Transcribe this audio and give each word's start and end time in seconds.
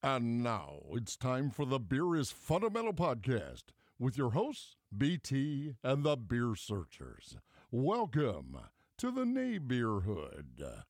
And 0.00 0.44
now 0.44 0.82
it's 0.92 1.16
time 1.16 1.50
for 1.50 1.66
the 1.66 1.80
Beer 1.80 2.14
is 2.14 2.30
Fundamental 2.30 2.92
podcast 2.92 3.64
with 3.98 4.16
your 4.16 4.30
hosts, 4.30 4.76
BT 4.96 5.74
and 5.82 6.04
the 6.04 6.16
Beer 6.16 6.54
Searchers. 6.54 7.36
Welcome 7.72 8.56
to 8.98 9.10
the 9.10 9.24
neighborhood. 9.24 10.46
Beer 10.56 10.84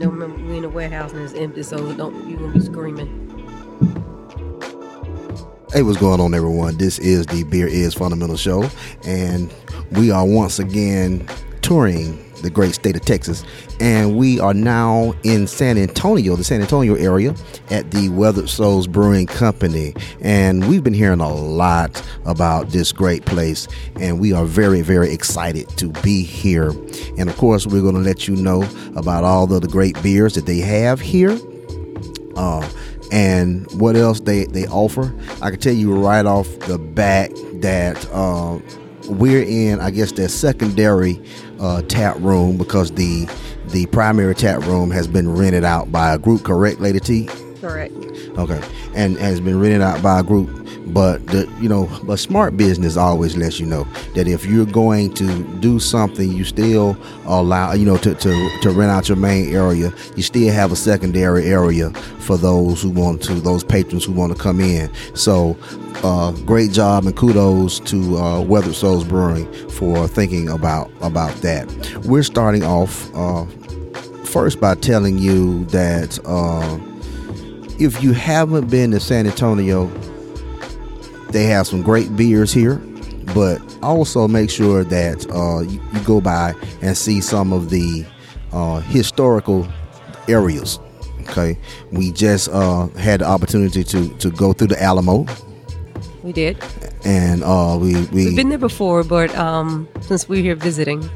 Don't 0.00 0.12
remember 0.12 0.42
we 0.48 0.56
in 0.56 0.64
a 0.64 0.68
warehouse 0.70 1.12
and 1.12 1.20
it's 1.20 1.34
empty, 1.34 1.62
so 1.62 1.92
don't 1.92 2.26
you 2.26 2.38
gonna 2.38 2.54
be 2.54 2.60
screaming. 2.60 3.20
Hey, 5.74 5.82
what's 5.82 5.98
going 5.98 6.20
on, 6.20 6.32
everyone? 6.32 6.78
This 6.78 6.98
is 7.00 7.26
the 7.26 7.44
Beer 7.44 7.66
is 7.66 7.92
Fundamental 7.92 8.38
Show, 8.38 8.66
and 9.06 9.52
we 9.92 10.10
are 10.10 10.24
once 10.24 10.58
again 10.58 11.28
touring 11.64 12.22
the 12.42 12.50
great 12.50 12.74
state 12.74 12.94
of 12.94 13.00
Texas, 13.00 13.42
and 13.80 14.18
we 14.18 14.38
are 14.38 14.52
now 14.52 15.14
in 15.22 15.46
San 15.46 15.78
Antonio, 15.78 16.36
the 16.36 16.44
San 16.44 16.60
Antonio 16.60 16.94
area, 16.94 17.34
at 17.70 17.90
the 17.90 18.10
Weathered 18.10 18.50
Souls 18.50 18.86
Brewing 18.86 19.26
Company, 19.26 19.94
and 20.20 20.68
we've 20.68 20.84
been 20.84 20.92
hearing 20.92 21.20
a 21.20 21.34
lot 21.34 22.02
about 22.26 22.68
this 22.68 22.92
great 22.92 23.24
place, 23.24 23.66
and 23.98 24.20
we 24.20 24.34
are 24.34 24.44
very, 24.44 24.82
very 24.82 25.10
excited 25.10 25.66
to 25.78 25.88
be 26.02 26.22
here. 26.22 26.68
And 27.16 27.30
of 27.30 27.36
course, 27.38 27.66
we're 27.66 27.80
going 27.80 27.94
to 27.94 28.02
let 28.02 28.28
you 28.28 28.36
know 28.36 28.68
about 28.94 29.24
all 29.24 29.50
of 29.50 29.62
the 29.62 29.68
great 29.68 30.00
beers 30.02 30.34
that 30.34 30.44
they 30.44 30.58
have 30.58 31.00
here. 31.00 31.38
Uh, 32.36 32.68
and 33.10 33.70
what 33.80 33.96
else 33.96 34.20
they, 34.20 34.44
they 34.44 34.66
offer. 34.66 35.14
I 35.40 35.50
can 35.50 35.60
tell 35.60 35.72
you 35.72 35.94
right 35.94 36.26
off 36.26 36.46
the 36.60 36.78
bat 36.78 37.30
that 37.62 38.06
uh, 38.12 38.58
we're 39.08 39.42
in, 39.42 39.80
I 39.80 39.90
guess, 39.90 40.12
their 40.12 40.28
secondary 40.28 41.20
uh, 41.60 41.82
tap 41.82 42.16
room 42.18 42.56
because 42.56 42.90
the 42.92 43.28
the 43.66 43.86
primary 43.86 44.34
tap 44.34 44.60
room 44.62 44.90
has 44.90 45.06
been 45.06 45.32
rented 45.32 45.64
out 45.64 45.90
by 45.90 46.14
a 46.14 46.18
group. 46.18 46.42
Correct, 46.44 46.80
Lady 46.80 47.00
T? 47.00 47.28
Correct. 47.64 47.94
Okay, 48.36 48.60
and 48.94 49.16
has 49.16 49.40
been 49.40 49.58
rented 49.58 49.80
out 49.80 50.02
by 50.02 50.20
a 50.20 50.22
group. 50.22 50.50
But 50.88 51.26
the 51.28 51.50
you 51.62 51.68
know, 51.70 51.88
a 52.10 52.18
smart 52.18 52.58
business 52.58 52.98
always 52.98 53.38
lets 53.38 53.58
you 53.58 53.64
know 53.64 53.84
that 54.14 54.28
if 54.28 54.44
you're 54.44 54.66
going 54.66 55.14
to 55.14 55.44
do 55.60 55.78
something, 55.78 56.30
you 56.30 56.44
still 56.44 56.94
allow 57.24 57.72
you 57.72 57.86
know 57.86 57.96
to, 57.96 58.14
to, 58.14 58.58
to 58.60 58.70
rent 58.70 58.90
out 58.90 59.08
your 59.08 59.16
main 59.16 59.54
area. 59.54 59.94
You 60.14 60.22
still 60.22 60.52
have 60.52 60.72
a 60.72 60.76
secondary 60.76 61.46
area 61.46 61.88
for 62.20 62.36
those 62.36 62.82
who 62.82 62.90
want 62.90 63.22
to, 63.22 63.32
those 63.32 63.64
patrons 63.64 64.04
who 64.04 64.12
want 64.12 64.36
to 64.36 64.38
come 64.38 64.60
in. 64.60 64.92
So, 65.14 65.56
uh, 66.02 66.32
great 66.44 66.70
job 66.70 67.06
and 67.06 67.16
kudos 67.16 67.80
to 67.80 68.18
uh, 68.18 68.40
Weathered 68.42 68.74
Souls 68.74 69.04
Brewing 69.04 69.50
for 69.70 70.06
thinking 70.06 70.50
about 70.50 70.90
about 71.00 71.34
that. 71.36 71.66
We're 72.04 72.24
starting 72.24 72.62
off 72.62 73.10
uh, 73.14 73.46
first 74.26 74.60
by 74.60 74.74
telling 74.74 75.16
you 75.16 75.64
that 75.66 76.18
uh, 76.26 76.78
if 77.78 78.02
you 78.02 78.12
haven't 78.12 78.70
been 78.70 78.90
to 78.92 79.00
San 79.00 79.26
Antonio 79.26 79.90
they 81.34 81.46
have 81.46 81.66
some 81.66 81.82
great 81.82 82.16
beers 82.16 82.52
here, 82.52 82.76
but 83.34 83.60
also 83.82 84.28
make 84.28 84.48
sure 84.48 84.84
that 84.84 85.28
uh, 85.30 85.60
you, 85.68 85.82
you, 85.92 86.06
go 86.06 86.20
by 86.20 86.54
and 86.80 86.96
see 86.96 87.20
some 87.20 87.52
of 87.52 87.70
the 87.70 88.06
uh, 88.52 88.78
historical 88.80 89.66
areas. 90.28 90.78
Okay, 91.22 91.58
we 91.90 92.12
just 92.12 92.48
uh, 92.50 92.86
had 92.90 93.20
the 93.20 93.26
opportunity 93.26 93.82
to 93.82 94.08
to 94.18 94.30
go 94.30 94.52
through 94.52 94.68
the 94.68 94.80
Alamo. 94.80 95.26
We 96.22 96.32
did, 96.32 96.62
and 97.04 97.42
uh, 97.42 97.76
we 97.80 98.06
we 98.12 98.26
have 98.26 98.36
been 98.36 98.50
there 98.50 98.58
before, 98.58 99.02
but 99.02 99.34
um, 99.36 99.88
since 100.02 100.28
we're 100.28 100.42
here 100.42 100.54
visiting 100.54 101.10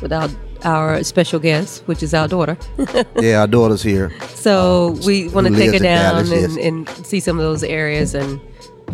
without 0.00 0.30
our 0.64 1.02
special 1.04 1.40
guest, 1.40 1.82
which 1.86 2.02
is 2.02 2.14
our 2.14 2.28
daughter. 2.28 2.56
yeah, 3.20 3.40
our 3.40 3.46
daughter's 3.46 3.82
here. 3.82 4.12
So 4.34 4.98
we 5.06 5.28
want 5.28 5.46
to 5.46 5.54
take 5.54 5.72
her 5.72 5.78
down 5.78 6.26
Dallas, 6.26 6.30
and, 6.30 6.56
yes. 6.56 6.66
and 6.66 7.06
see 7.06 7.20
some 7.20 7.38
of 7.38 7.42
those 7.42 7.62
areas 7.62 8.14
and 8.14 8.40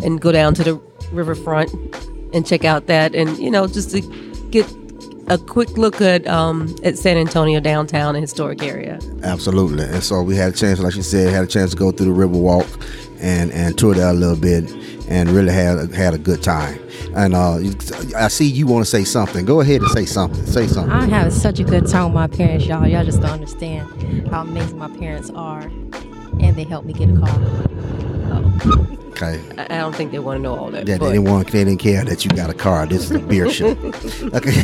and 0.03 0.21
go 0.21 0.33
down 0.33 0.55
to 0.55 0.65
the 0.65 0.75
riverfront 1.13 1.71
and 2.35 2.47
check 2.47 2.65
out 2.65 2.87
that 2.87 3.15
and 3.15 3.39
you 3.39 3.51
know 3.51 3.67
just 3.67 3.91
to 3.91 4.01
get 4.51 4.67
a 5.29 5.39
quick 5.39 5.77
look 5.77 6.01
at 6.01 6.27
um, 6.27 6.75
at 6.85 6.97
San 6.97 7.17
Antonio 7.17 7.61
downtown 7.61 8.15
and 8.15 8.23
historic 8.23 8.63
area. 8.63 8.99
Absolutely, 9.23 9.85
and 9.85 10.03
so 10.03 10.23
we 10.23 10.37
had 10.37 10.53
a 10.53 10.57
chance, 10.57 10.79
like 10.79 10.95
you 10.95 11.03
said, 11.03 11.33
had 11.33 11.45
a 11.45 11.49
chance 11.49 11.73
to 11.73 11.77
go 11.77 11.91
through 11.91 12.07
the 12.07 12.13
river 12.13 12.39
walk 12.39 12.67
and 13.21 13.51
and 13.53 13.77
tour 13.77 13.95
that 13.95 14.13
a 14.13 14.19
little 14.19 14.37
bit, 14.37 14.71
and 15.09 15.31
really 15.31 15.53
had 15.53 15.93
had 15.93 16.15
a 16.15 16.19
good 16.19 16.43
time. 16.43 16.79
And 17.15 17.35
uh, 17.35 17.59
I 18.17 18.29
see 18.29 18.47
you 18.47 18.67
want 18.67 18.85
to 18.85 18.91
say 18.91 19.05
something. 19.05 19.45
Go 19.45 19.61
ahead 19.61 19.81
and 19.81 19.91
say 19.91 20.05
something. 20.05 20.45
Say 20.47 20.67
something. 20.67 20.93
I 20.93 21.07
have 21.07 21.33
such 21.33 21.59
a 21.61 21.65
good 21.65 21.87
time 21.87 22.07
with 22.07 22.15
my 22.15 22.27
parents, 22.27 22.67
y'all. 22.67 22.87
Y'all 22.87 23.05
just 23.05 23.21
don't 23.21 23.31
understand 23.31 24.29
how 24.29 24.43
amazing 24.43 24.79
my 24.79 24.89
parents 24.89 25.31
are, 25.31 25.63
and 25.63 26.55
they 26.55 26.65
helped 26.65 26.87
me 26.87 26.93
get 26.93 27.11
a 27.11 27.19
car. 27.19 27.29
Oh. 28.29 28.97
Okay. 29.17 29.41
I, 29.57 29.79
don't 29.79 29.97
think 29.97 30.13
they 30.13 30.19
want 30.19 30.41
to 30.41 30.43
know 30.43 30.55
all 30.55 30.71
that. 30.73 30.87
Yeah, 30.87 30.99
they 30.99 31.13
didn't 31.13 31.25
want. 31.25 31.51
They 31.51 31.65
didn't 31.65 31.81
care 31.81 32.05
that 32.05 32.23
you 32.23 32.31
got 32.33 32.51
a 32.51 32.55
car. 32.55 32.87
This 32.87 33.05
is 33.05 33.13
a 33.13 33.19
beer 33.19 33.51
show. 33.51 33.69
okay. 34.35 34.63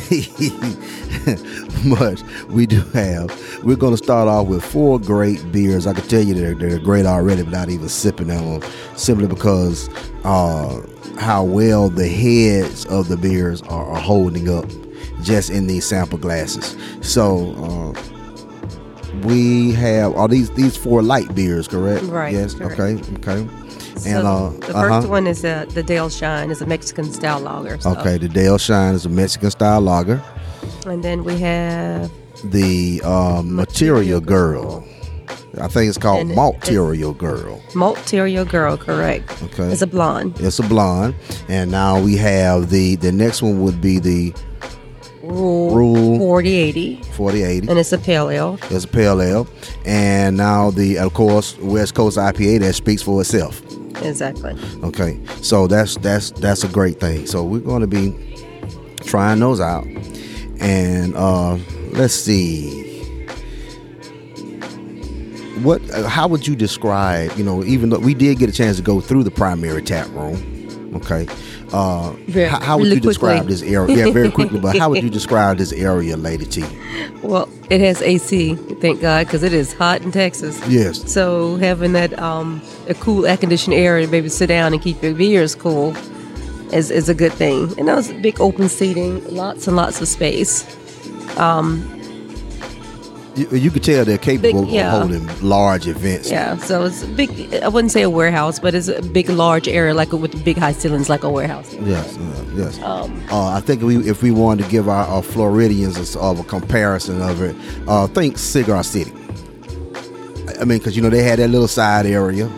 but 1.89 2.23
we 2.51 2.67
do 2.67 2.83
have. 2.93 3.65
We're 3.65 3.77
going 3.77 3.95
to 3.95 3.97
start 3.97 4.29
off 4.29 4.49
with 4.49 4.63
four 4.63 5.01
great 5.01 5.51
beers. 5.53 5.87
I 5.87 5.95
can 5.95 6.07
tell 6.07 6.21
you 6.21 6.35
they're 6.35 6.55
they're 6.55 6.79
great 6.79 7.07
already, 7.07 7.43
without 7.43 7.71
even 7.71 7.89
sipping 7.89 8.27
them, 8.27 8.61
simply 8.95 9.27
because 9.27 9.89
uh, 10.25 10.83
how 11.19 11.45
well 11.45 11.89
the 11.89 12.09
heads 12.09 12.87
of 12.87 13.09
the 13.09 13.17
beers 13.17 13.62
are, 13.62 13.87
are, 13.87 14.00
holding 14.00 14.49
up 14.49 14.65
just 15.23 15.50
in 15.50 15.67
these 15.67 15.84
sample 15.84 16.19
glasses. 16.19 16.77
So. 17.00 17.55
Uh, 17.95 18.09
we 19.25 19.73
have 19.73 20.15
all 20.15 20.27
these 20.27 20.50
these 20.53 20.75
four 20.75 21.03
light 21.03 21.33
beers, 21.34 21.69
correct? 21.69 22.03
Right. 22.05 22.33
Yes. 22.33 22.55
Correct. 22.55 22.81
Okay. 22.81 22.95
Okay. 23.15 23.49
So 23.97 24.11
and 24.11 24.27
uh, 24.27 24.50
the 24.50 24.73
1st 24.73 24.91
uh-huh. 24.91 25.09
one 25.09 25.27
is 25.27 25.45
uh, 25.45 25.67
the 25.69 25.83
Dale 25.83 26.09
Shine 26.09 26.50
is 26.50 26.62
a 26.62 26.67
Mexican 26.67 27.12
style 27.12 27.41
lager. 27.41 27.79
So. 27.79 27.91
Okay, 27.91 28.19
the 28.19 28.29
Dale 28.29 28.59
Shine 28.59 28.94
is 28.94 29.06
a 29.06 29.09
Mexican 29.09 29.50
style 29.50 29.81
lager. 29.81 30.23
And 30.87 31.05
then 31.05 31.25
we 31.25 31.39
have 31.39 32.11
the 32.43 33.00
uh, 33.05 33.43
Material 33.44 34.21
Girl. 34.21 34.84
I 35.61 35.69
think 35.69 35.89
it's 35.89 35.99
called 35.99 36.29
Malterial 36.29 37.17
Girl. 37.17 37.61
Malterial 37.75 38.49
Girl, 38.49 38.77
correct. 38.77 39.43
Okay. 39.43 39.65
It's 39.65 39.83
a 39.83 39.87
blonde. 39.87 40.35
It's 40.41 40.59
a 40.59 40.63
blonde. 40.63 41.15
And 41.49 41.71
now 41.71 42.01
we 42.01 42.17
have 42.17 42.71
the 42.71 42.97
the 42.97 43.13
next 43.13 43.43
one 43.43 43.61
would 43.62 43.81
be 43.81 43.99
the 43.99 44.35
Rule, 45.23 45.73
Rule 45.75 46.19
4080. 46.19 47.03
4080. 47.12 47.69
And 47.69 47.79
it's 47.79 47.93
a 47.93 47.99
pale 47.99 48.29
ale. 48.29 48.59
It's 48.71 48.85
a 48.85 48.89
pale 48.89 49.23
ale. 49.23 49.47
And 49.85 50.37
now 50.37 50.71
the 50.71 50.99
of 50.99 51.15
course 51.15 51.57
West 51.59 51.95
Coast 51.95 52.19
IPA 52.19 52.61
that 52.61 52.73
speaks 52.75 53.03
for 53.03 53.21
itself. 53.21 53.62
Exactly. 54.03 54.57
Okay, 54.83 55.21
so 55.43 55.67
that's 55.67 55.97
that's 55.99 56.31
that's 56.33 56.65
a 56.65 56.69
great 56.69 56.99
thing. 56.99 57.27
So 57.27 57.45
we're 57.45 57.61
going 57.61 57.83
to 57.83 57.87
be 57.87 58.12
trying 59.05 59.39
those 59.39 59.61
out, 59.61 59.87
and 60.61 61.15
uh, 61.15 61.57
let's 61.93 62.15
see. 62.15 62.92
What? 65.62 65.89
Uh, 65.91 66.09
how 66.09 66.28
would 66.28 66.47
you 66.47 66.56
describe? 66.56 67.33
You 67.37 67.45
know, 67.45 67.65
even 67.65 67.91
though 67.91 67.99
we 67.99 68.15
did 68.15 68.39
get 68.39 68.49
a 68.49 68.53
chance 68.53 68.77
to 68.77 68.83
go 68.83 69.00
through 69.00 69.25
the 69.25 69.31
primary 69.31 69.83
tap 69.83 70.09
room, 70.09 70.95
okay. 70.97 71.27
Uh, 71.73 72.12
very, 72.27 72.49
how, 72.49 72.61
how, 72.61 72.77
would 72.77 72.84
really 72.84 72.97
you 72.97 73.00
describe 73.00 73.47
this 73.47 73.62
area? 73.62 73.97
Yeah, 73.97 74.12
very 74.12 74.31
quickly. 74.31 74.61
but 74.61 74.77
how 74.77 74.91
would 74.91 75.03
you 75.03 75.09
describe 75.21 75.56
this 75.56 75.73
area, 75.73 76.17
Lady 76.19 76.45
T? 76.45 76.65
Well, 77.23 77.49
it 77.71 77.81
has 77.81 78.03
AC, 78.03 78.56
thank 78.81 79.00
God, 79.00 79.27
because 79.27 79.43
it 79.43 79.55
is 79.55 79.73
hot 79.73 80.03
in 80.03 80.12
Texas. 80.12 80.61
Yes. 80.69 81.11
So 81.11 81.56
having 81.56 81.94
that 81.94 82.19
um, 82.19 82.61
a 82.89 82.94
cool 82.94 83.25
air 83.25 83.39
conditioned 83.39 83.75
area, 83.75 84.06
maybe 84.06 84.29
sit 84.29 84.49
down 84.49 84.75
and 84.75 84.83
keep 84.83 85.03
your 85.03 85.15
beers 85.15 85.55
cool, 85.55 85.97
is 86.73 86.91
is 86.91 87.09
a 87.09 87.15
good 87.15 87.33
thing. 87.33 87.73
And 87.79 87.89
those 87.89 88.12
big 88.12 88.39
open 88.41 88.69
seating, 88.69 89.25
lots 89.34 89.67
and 89.67 89.77
lots 89.77 90.00
of 90.00 90.09
space. 90.09 90.67
Um, 91.39 92.01
you, 93.34 93.49
you 93.50 93.70
could 93.70 93.82
tell 93.82 94.05
they're 94.05 94.19
capable 94.19 94.64
big, 94.64 94.73
yeah. 94.73 94.94
of 94.94 95.11
holding 95.11 95.49
large 95.49 95.87
events. 95.87 96.31
Yeah, 96.31 96.56
so 96.56 96.84
it's 96.84 97.05
big. 97.05 97.55
I 97.55 97.69
wouldn't 97.69 97.93
say 97.93 98.02
a 98.02 98.11
warehouse, 98.11 98.58
but 98.58 98.75
it's 98.75 98.88
a 98.88 99.02
big, 99.02 99.29
large 99.29 99.69
area, 99.69 99.94
like 99.94 100.12
with 100.12 100.44
big 100.44 100.58
high 100.58 100.73
ceilings, 100.73 101.08
like 101.08 101.23
a 101.23 101.31
warehouse. 101.31 101.73
Yes, 101.75 102.19
uh, 102.19 102.44
yes. 102.55 102.82
Um, 102.82 103.23
uh, 103.31 103.49
I 103.49 103.61
think 103.61 103.82
we, 103.82 103.96
if 104.08 104.23
we 104.23 104.31
wanted 104.31 104.64
to 104.64 104.70
give 104.70 104.88
our, 104.88 105.06
our 105.06 105.23
Floridians 105.23 106.14
a, 106.14 106.20
of 106.20 106.40
a 106.40 106.44
comparison 106.44 107.23
of 107.23 107.40
it, 107.43 107.56
uh, 107.88 108.06
think 108.06 108.38
Cigar 108.38 108.82
City. 108.82 109.12
I 110.61 110.64
mean, 110.64 110.78
because 110.78 110.96
you 110.96 111.02
know 111.02 111.11
they 111.11 111.23
had 111.23 111.38
that 111.38 111.49
little 111.49 111.69
side 111.69 112.06
area. 112.06 112.50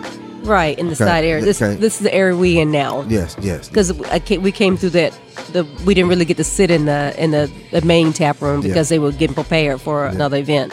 Right 0.45 0.79
in 0.79 0.87
the 0.87 0.93
okay. 0.93 1.05
side 1.05 1.25
area. 1.25 1.45
This 1.45 1.61
okay. 1.61 1.81
this 1.81 1.97
is 1.97 2.01
the 2.01 2.15
area 2.15 2.37
we 2.37 2.59
in 2.59 2.71
now. 2.71 3.03
Yes, 3.03 3.37
yes. 3.41 3.69
Because 3.69 3.93
we 3.93 4.53
came 4.53 4.77
through 4.77 4.91
that 4.91 5.19
the 5.53 5.65
we 5.85 5.95
didn't 5.95 6.11
really 6.11 6.25
get 6.25 6.37
to 6.37 6.45
sit 6.45 6.71
in 6.71 6.85
the 6.85 7.15
in 7.23 7.31
the, 7.31 7.51
the 7.71 7.83
main 7.83 8.13
tap 8.13 8.41
room 8.41 8.61
because 8.61 8.91
yeah. 8.91 8.97
they 8.97 8.99
were 8.99 9.13
getting 9.13 9.35
prepared 9.35 9.81
for 9.81 10.05
yeah. 10.05 10.13
another 10.13 10.37
event. 10.37 10.73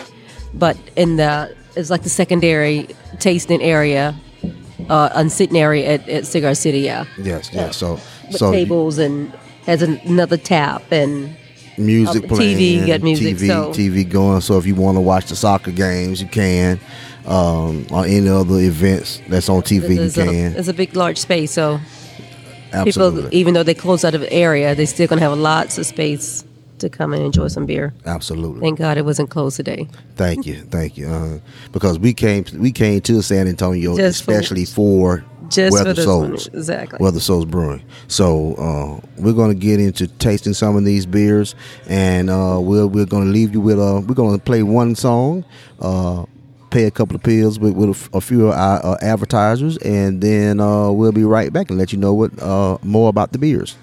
But 0.53 0.77
in 0.95 1.17
the 1.17 1.55
it's 1.75 1.89
like 1.89 2.03
the 2.03 2.09
secondary 2.09 2.87
tasting 3.19 3.61
area, 3.61 4.15
uh, 4.89 5.09
unsitting 5.09 5.57
area 5.57 5.93
at, 5.93 6.09
at 6.09 6.25
Cigar 6.25 6.55
City. 6.55 6.79
Yeah. 6.79 7.05
Yes. 7.17 7.49
Yes. 7.53 7.77
So 7.77 7.93
With 8.27 8.37
so 8.37 8.51
tables 8.51 8.97
and 8.97 9.31
has 9.65 9.81
an, 9.81 9.99
another 10.05 10.37
tap 10.37 10.91
and 10.91 11.35
music 11.77 12.25
uh, 12.25 12.27
playing, 12.27 12.57
TV, 12.57 12.71
you 12.81 12.87
got 12.87 13.01
music, 13.01 13.37
TV, 13.37 13.47
so- 13.47 13.71
TV 13.71 14.09
going. 14.09 14.41
So 14.41 14.57
if 14.57 14.65
you 14.65 14.75
want 14.75 14.97
to 14.97 15.01
watch 15.01 15.27
the 15.27 15.35
soccer 15.35 15.71
games, 15.71 16.21
you 16.21 16.27
can. 16.27 16.79
Um, 17.25 17.85
or 17.91 18.05
any 18.05 18.27
other 18.29 18.57
events 18.59 19.21
that's 19.29 19.47
on 19.49 19.61
TV, 19.61 19.95
you 19.95 20.01
It's 20.01 20.17
a, 20.17 20.25
can. 20.25 20.55
it's 20.55 20.67
a 20.67 20.73
big, 20.73 20.95
large 20.95 21.17
space, 21.17 21.51
so 21.51 21.79
Absolutely, 22.73 23.23
people, 23.23 23.35
even 23.37 23.53
though 23.53 23.63
they 23.63 23.73
close 23.73 24.03
out 24.05 24.15
of 24.15 24.21
the 24.21 24.31
area, 24.33 24.73
they 24.75 24.85
still 24.85 25.07
gonna 25.07 25.21
have 25.21 25.37
lots 25.37 25.77
of 25.77 25.85
space 25.85 26.43
to 26.79 26.89
come 26.89 27.13
and 27.13 27.21
enjoy 27.21 27.47
some 27.47 27.65
beer. 27.67 27.93
absolutely. 28.07 28.59
Thank 28.61 28.79
God 28.79 28.97
it 28.97 29.05
wasn't 29.05 29.29
closed 29.29 29.55
today. 29.57 29.87
Thank 30.15 30.47
you, 30.47 30.55
thank 30.63 30.97
you. 30.97 31.07
Uh, 31.07 31.39
because 31.71 31.99
we 31.99 32.13
came, 32.13 32.43
we 32.57 32.71
came 32.71 33.01
to 33.01 33.21
San 33.21 33.47
Antonio 33.47 33.95
Just 33.95 34.21
especially 34.21 34.65
for, 34.65 35.23
Just 35.49 35.73
Weather 35.73 35.93
for 35.93 36.07
one, 36.07 36.37
Souls. 36.37 36.47
exactly. 36.47 36.97
Weather 36.99 37.19
Souls 37.19 37.45
Brewing. 37.45 37.83
So 38.07 38.55
uh, 38.55 39.07
we're 39.17 39.33
going 39.33 39.49
to 39.51 39.59
get 39.59 39.79
into 39.79 40.07
tasting 40.07 40.53
some 40.53 40.75
of 40.75 40.83
these 40.85 41.05
beers, 41.05 41.53
and 41.87 42.29
uh, 42.31 42.57
we're 42.59 42.87
we're 42.87 43.05
going 43.05 43.25
to 43.25 43.31
leave 43.31 43.53
you 43.53 43.61
with 43.61 43.77
uh, 43.77 44.01
we're 44.07 44.15
going 44.15 44.39
to 44.39 44.43
play 44.43 44.63
one 44.63 44.95
song, 44.95 45.43
uh, 45.81 46.25
pay 46.71 46.85
a 46.85 46.91
couple 46.91 47.15
of 47.15 47.21
pills 47.21 47.59
with, 47.59 47.73
with 47.73 47.89
a, 47.89 48.17
a 48.17 48.21
few 48.21 48.47
of 48.47 48.53
our 48.53 48.83
uh, 48.83 48.97
advertisers, 49.01 49.77
and 49.77 50.21
then 50.21 50.59
uh, 50.59 50.89
we'll 50.89 51.11
be 51.11 51.23
right 51.23 51.53
back 51.53 51.69
and 51.69 51.77
let 51.77 51.91
you 51.91 51.99
know 51.99 52.13
what 52.13 52.41
uh, 52.41 52.77
more 52.81 53.09
about 53.09 53.31
the 53.33 53.37
beers. 53.37 53.77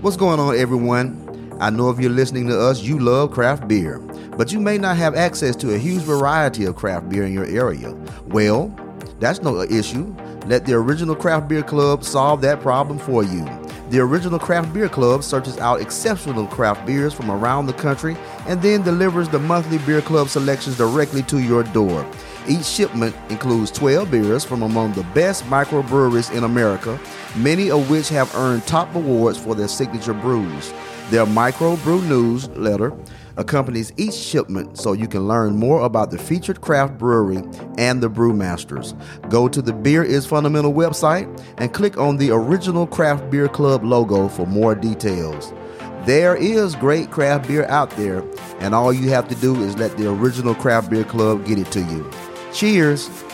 What's 0.00 0.16
going 0.16 0.40
on, 0.40 0.56
everyone? 0.56 1.22
I 1.60 1.70
know 1.70 1.90
if 1.90 1.98
you're 1.98 2.10
listening 2.10 2.48
to 2.48 2.60
us, 2.60 2.82
you 2.82 2.98
love 2.98 3.32
craft 3.32 3.66
beer, 3.66 3.98
but 4.36 4.52
you 4.52 4.60
may 4.60 4.78
not 4.78 4.96
have 4.96 5.14
access 5.14 5.56
to 5.56 5.74
a 5.74 5.78
huge 5.78 6.02
variety 6.02 6.64
of 6.64 6.76
craft 6.76 7.08
beer 7.08 7.24
in 7.24 7.32
your 7.32 7.46
area. 7.46 7.92
Well, 8.26 8.74
that's 9.20 9.40
no 9.42 9.62
issue. 9.62 10.14
Let 10.46 10.66
the 10.66 10.74
Original 10.74 11.16
Craft 11.16 11.48
Beer 11.48 11.62
Club 11.62 12.04
solve 12.04 12.40
that 12.42 12.60
problem 12.60 12.98
for 12.98 13.24
you. 13.24 13.44
The 13.88 14.00
Original 14.00 14.40
Craft 14.40 14.72
Beer 14.72 14.88
Club 14.88 15.22
searches 15.22 15.58
out 15.58 15.80
exceptional 15.80 16.48
craft 16.48 16.84
beers 16.84 17.14
from 17.14 17.30
around 17.30 17.66
the 17.66 17.72
country 17.72 18.16
and 18.46 18.60
then 18.60 18.82
delivers 18.82 19.28
the 19.28 19.38
monthly 19.38 19.78
beer 19.78 20.02
club 20.02 20.28
selections 20.28 20.76
directly 20.76 21.22
to 21.24 21.38
your 21.40 21.62
door. 21.62 22.04
Each 22.48 22.64
shipment 22.64 23.14
includes 23.28 23.70
12 23.70 24.10
beers 24.10 24.44
from 24.44 24.62
among 24.62 24.94
the 24.94 25.04
best 25.14 25.44
microbreweries 25.44 26.36
in 26.36 26.42
America, 26.42 26.98
many 27.36 27.70
of 27.70 27.88
which 27.88 28.08
have 28.08 28.34
earned 28.34 28.66
top 28.66 28.92
awards 28.96 29.38
for 29.38 29.54
their 29.54 29.68
signature 29.68 30.14
brews. 30.14 30.72
Their 31.10 31.24
microbrew 31.24 32.02
newsletter 32.08 32.92
accompanies 33.36 33.92
each 33.96 34.14
shipment 34.14 34.78
so 34.78 34.92
you 34.92 35.06
can 35.06 35.28
learn 35.28 35.56
more 35.56 35.82
about 35.82 36.10
the 36.10 36.18
featured 36.18 36.60
craft 36.60 36.98
brewery 36.98 37.42
and 37.78 38.02
the 38.02 38.08
brewmasters. 38.08 38.94
Go 39.28 39.48
to 39.48 39.60
the 39.62 39.72
Beer 39.72 40.02
is 40.02 40.26
Fundamental 40.26 40.72
website 40.72 41.26
and 41.58 41.72
click 41.72 41.98
on 41.98 42.16
the 42.16 42.30
original 42.30 42.86
Craft 42.86 43.30
Beer 43.30 43.48
Club 43.48 43.84
logo 43.84 44.28
for 44.28 44.46
more 44.46 44.74
details. 44.74 45.52
There 46.04 46.36
is 46.36 46.76
great 46.76 47.10
craft 47.10 47.48
beer 47.48 47.64
out 47.66 47.90
there, 47.96 48.22
and 48.60 48.76
all 48.76 48.92
you 48.92 49.10
have 49.10 49.26
to 49.26 49.34
do 49.34 49.60
is 49.64 49.76
let 49.76 49.96
the 49.96 50.08
original 50.08 50.54
Craft 50.54 50.88
Beer 50.88 51.02
Club 51.02 51.44
get 51.44 51.58
it 51.58 51.70
to 51.72 51.80
you. 51.80 52.08
Cheers! 52.52 53.25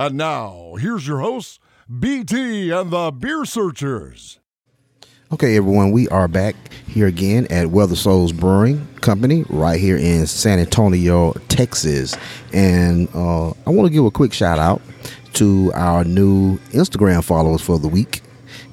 And 0.00 0.16
now, 0.16 0.76
here's 0.78 1.06
your 1.06 1.20
hosts, 1.20 1.58
BT 1.98 2.70
and 2.70 2.90
the 2.90 3.10
Beer 3.10 3.44
Searchers. 3.44 4.38
Okay, 5.30 5.58
everyone, 5.58 5.92
we 5.92 6.08
are 6.08 6.26
back 6.26 6.56
here 6.86 7.06
again 7.06 7.46
at 7.50 7.66
Weather 7.66 7.96
Souls 7.96 8.32
Brewing 8.32 8.88
Company 9.02 9.44
right 9.50 9.78
here 9.78 9.98
in 9.98 10.26
San 10.26 10.58
Antonio, 10.58 11.34
Texas. 11.48 12.16
And 12.54 13.10
uh, 13.14 13.50
I 13.50 13.68
want 13.68 13.88
to 13.88 13.92
give 13.92 14.06
a 14.06 14.10
quick 14.10 14.32
shout 14.32 14.58
out 14.58 14.80
to 15.34 15.70
our 15.74 16.02
new 16.04 16.56
Instagram 16.70 17.22
followers 17.22 17.60
for 17.60 17.78
the 17.78 17.88
week. 17.88 18.22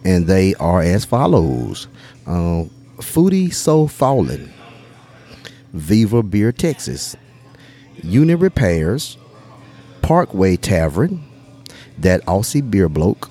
And 0.06 0.28
they 0.28 0.56
are 0.56 0.82
as 0.82 1.04
follows 1.04 1.90
uh, 2.26 2.64
Foodie 3.00 3.54
So 3.54 3.88
Fallen, 3.88 4.54
Viva 5.74 6.24
Beer 6.24 6.54
Texas, 6.54 7.18
Uni 8.02 8.36
Repairs, 8.36 9.18
Parkway 10.08 10.56
Tavern, 10.56 11.22
That 11.98 12.26
Aussie 12.28 12.62
Beer 12.72 12.88
Bloke, 12.88 13.30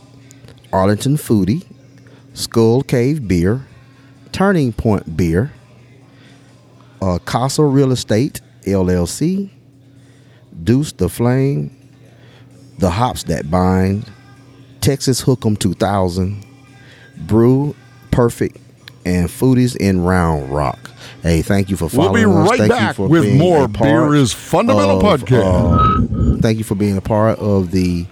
Arlington 0.75 1.17
Foodie, 1.17 1.65
Skull 2.35 2.83
Cave 2.83 3.27
Beer, 3.27 3.67
Turning 4.31 4.75
Point 4.75 5.17
Beer, 5.17 5.53
uh, 7.01 7.19
Casa 7.25 7.65
Real 7.65 7.93
Estate 7.93 8.43
LLC, 8.67 9.49
Deuce 10.65 10.93
the 10.93 11.09
Flame, 11.09 11.75
The 12.77 12.91
Hops 12.91 13.23
That 13.23 13.51
Bind, 13.51 14.05
Texas 14.83 15.23
Hook'em 15.23 15.59
2000, 15.59 16.45
Brew 17.17 17.75
Perfect, 18.11 18.59
and 19.07 19.31
Foodies 19.31 19.77
in 19.77 20.03
Round 20.03 20.51
Rock. 20.51 20.91
Hey, 21.23 21.41
thank 21.41 21.71
you 21.71 21.77
for 21.79 21.89
following 21.89 22.25
us. 22.25 22.27
We'll 22.27 22.35
be 22.35 22.43
us. 22.43 22.51
right 22.51 22.59
Thank 22.59 22.71
back 22.71 22.99
with 22.99 23.35
more 23.35 23.67
Beer 23.67 24.15
is 24.15 24.35
Fundamental 24.35 24.99
of, 25.07 25.23
podcast. 25.23 26.13
uh, 26.13 26.16
thank 26.41 26.59
you 26.59 26.65
for 26.65 26.75
being 26.75 26.97
a 26.97 27.01
part 27.01 27.39
of 27.39 27.71
the 27.71 28.07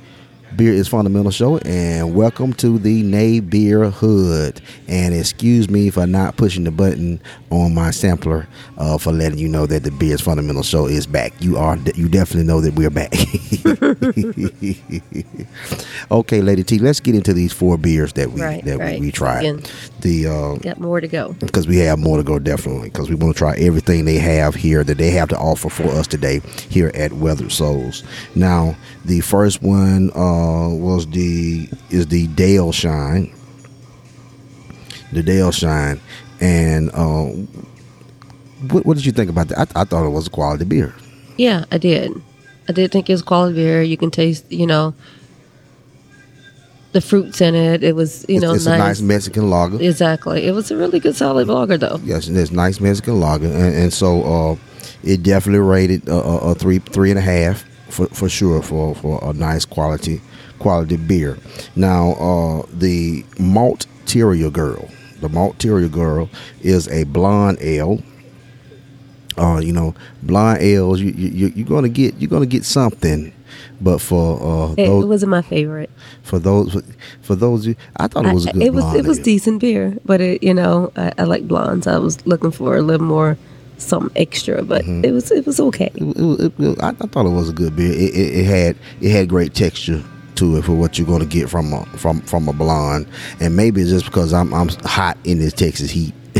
Beer 0.56 0.72
is 0.72 0.86
Fundamental 0.86 1.32
show, 1.32 1.58
and 1.58 2.14
welcome 2.14 2.52
to 2.54 2.78
the 2.78 3.02
Nay 3.02 3.40
Beer 3.40 3.90
Hood. 3.90 4.60
And 4.86 5.12
excuse 5.12 5.68
me 5.68 5.90
for 5.90 6.06
not 6.06 6.36
pushing 6.36 6.62
the 6.64 6.70
button 6.70 7.20
on 7.50 7.74
my 7.74 7.90
sampler 7.90 8.46
uh, 8.78 8.98
for 8.98 9.10
letting 9.10 9.38
you 9.38 9.48
know 9.48 9.66
that 9.66 9.82
the 9.82 9.90
Beer 9.90 10.14
is 10.14 10.20
Fundamental 10.20 10.62
show 10.62 10.86
is 10.86 11.06
back. 11.08 11.32
You 11.40 11.56
are, 11.56 11.76
you 11.96 12.08
definitely 12.08 12.44
know 12.44 12.60
that 12.60 12.74
we're 12.74 12.90
back. 12.90 13.12
okay, 16.10 16.40
Lady 16.40 16.62
T, 16.62 16.78
let's 16.78 17.00
get 17.00 17.14
into 17.16 17.32
these 17.32 17.52
four 17.52 17.76
beers 17.76 18.12
that 18.12 18.30
we 18.30 18.40
Right, 18.40 18.64
that 18.64 18.78
right. 18.78 19.00
we, 19.00 19.06
we 19.06 19.12
tried. 19.12 19.40
Again. 19.40 19.62
The 20.02 20.26
uh, 20.26 20.54
Got 20.56 20.78
more 20.78 21.00
to 21.00 21.08
go. 21.08 21.32
because 21.40 21.66
we 21.66 21.78
have 21.78 21.98
more 21.98 22.18
to 22.18 22.22
go 22.22 22.38
definitely 22.38 22.90
because 22.90 23.08
we 23.08 23.16
want 23.16 23.34
to 23.34 23.38
try 23.38 23.56
everything 23.56 24.04
they 24.04 24.18
have 24.18 24.54
here 24.54 24.84
that 24.84 24.98
they 24.98 25.10
have 25.10 25.30
to 25.30 25.36
offer 25.38 25.68
for 25.68 25.84
us 25.88 26.06
today 26.06 26.40
here 26.68 26.92
at 26.94 27.12
Weathered 27.14 27.50
Souls. 27.50 28.04
Now, 28.34 28.76
the 29.04 29.20
first 29.20 29.62
one 29.62 30.10
uh, 30.14 30.68
was 30.68 31.06
the 31.06 31.68
is 31.90 32.06
the 32.08 32.26
Dale 32.28 32.72
Shine, 32.72 33.34
the 35.12 35.22
Dale 35.22 35.52
Shine, 35.52 36.00
and 36.40 36.90
uh, 36.94 37.26
what, 38.70 38.86
what 38.86 38.96
did 38.96 39.06
you 39.06 39.12
think 39.12 39.30
about 39.30 39.48
that? 39.48 39.58
I, 39.76 39.82
I 39.82 39.84
thought 39.84 40.06
it 40.06 40.10
was 40.10 40.26
a 40.26 40.30
quality 40.30 40.64
beer. 40.64 40.94
Yeah, 41.36 41.64
I 41.70 41.78
did. 41.78 42.12
I 42.68 42.72
did 42.72 42.92
think 42.92 43.10
it 43.10 43.12
was 43.12 43.22
quality 43.22 43.56
beer. 43.56 43.82
You 43.82 43.96
can 43.96 44.10
taste, 44.10 44.50
you 44.50 44.66
know, 44.66 44.94
the 46.92 47.00
fruits 47.00 47.40
in 47.42 47.54
it. 47.54 47.84
It 47.84 47.94
was, 47.94 48.24
you 48.28 48.36
It's, 48.36 48.42
know, 48.42 48.54
it's 48.54 48.64
nice. 48.66 48.74
a 48.74 48.78
nice 48.78 49.00
Mexican 49.02 49.50
lager. 49.50 49.82
Exactly. 49.82 50.46
It 50.46 50.52
was 50.52 50.70
a 50.70 50.76
really 50.76 50.98
good 51.00 51.14
solid 51.14 51.48
lager, 51.48 51.76
though. 51.76 52.00
Yes, 52.04 52.28
and 52.28 52.36
it's 52.38 52.52
nice 52.52 52.80
Mexican 52.80 53.20
lager, 53.20 53.48
and, 53.48 53.74
and 53.74 53.92
so 53.92 54.22
uh, 54.22 54.56
it 55.02 55.22
definitely 55.22 55.58
rated 55.60 56.08
a, 56.08 56.14
a, 56.14 56.36
a 56.52 56.54
three 56.54 56.78
three 56.78 57.10
and 57.10 57.18
a 57.18 57.22
half 57.22 57.64
for, 57.94 58.06
for 58.08 58.28
sure 58.28 58.60
for, 58.62 58.94
for 58.96 59.18
a 59.22 59.32
nice 59.32 59.64
quality 59.64 60.20
quality 60.58 60.96
beer. 60.96 61.38
Now 61.76 62.12
uh, 62.14 62.66
the 62.72 63.24
Malt 63.38 63.86
Terrier 64.06 64.50
Girl, 64.50 64.88
the 65.20 65.28
Malterial 65.28 65.90
Girl 65.90 66.28
is 66.62 66.88
a 66.88 67.04
blonde 67.04 67.58
ale. 67.60 68.02
Uh, 69.36 69.58
you 69.58 69.72
know, 69.72 69.94
blonde 70.22 70.60
ales 70.62 71.00
you 71.00 71.10
you 71.10 71.48
you're 71.56 71.66
gonna 71.66 71.88
get 71.88 72.14
you're 72.20 72.30
gonna 72.30 72.46
get 72.46 72.64
something, 72.64 73.32
but 73.80 73.98
for 74.00 74.38
uh, 74.40 74.72
It, 74.78 74.86
those 74.86 75.06
wasn't 75.06 75.30
my 75.30 75.42
favorite. 75.42 75.90
for 76.22 76.38
those 76.38 76.80
for 77.20 77.34
those 77.34 77.66
you, 77.66 77.74
I 77.96 78.06
thought 78.06 78.26
it 78.26 78.32
was 78.34 78.46
I- 78.46 78.52
good 78.52 78.62
it 78.62 78.72
was 78.72 78.94
it 78.94 79.04
was 79.04 79.18
ale. 79.18 79.24
decent 79.24 79.60
beer, 79.60 79.98
but 80.04 80.20
it, 80.20 80.42
you 80.44 80.54
know, 80.54 80.92
I, 80.96 81.10
I 81.18 81.24
like 81.24 81.48
blondes. 81.48 81.88
I 81.88 81.98
was 81.98 82.24
looking 82.26 82.52
for 82.52 82.76
a 82.76 82.82
little 82.82 83.04
more 83.06 83.36
something 83.84 84.10
extra, 84.16 84.62
but 84.62 84.82
Mm-hmm. 84.84 85.04
it 85.04 85.12
was 85.12 85.30
it 85.30 85.46
was 85.46 85.60
okay. 85.60 85.90
it, 85.94 86.16
it, 86.40 86.52
it, 86.58 86.82
I, 86.82 86.88
I 86.88 86.92
thought 86.92 87.26
it 87.26 87.30
was 87.30 87.48
a 87.50 87.52
good 87.52 87.76
beer. 87.76 87.92
It, 87.92 88.44
had 88.44 88.76
it 89.00 89.10
had 89.10 89.28
great 89.28 89.54
texture 89.54 90.02
to 90.36 90.56
it 90.56 90.64
for 90.64 90.72
what 90.72 90.98
you're 90.98 91.06
going 91.06 91.20
to 91.20 91.26
get 91.26 91.48
from 91.48 91.72
a 91.72 91.84
from 91.96 92.20
from 92.22 92.48
a 92.48 92.52
blonde, 92.52 93.06
and 93.40 93.54
maybe 93.56 93.80
it's 93.82 93.90
just 93.90 94.04
because 94.06 94.32
I'm 94.32 94.52
I'm 94.52 94.68
hot 94.84 95.16
in 95.24 95.38
this 95.38 95.52
Texas 95.52 95.90
heat 95.90 96.12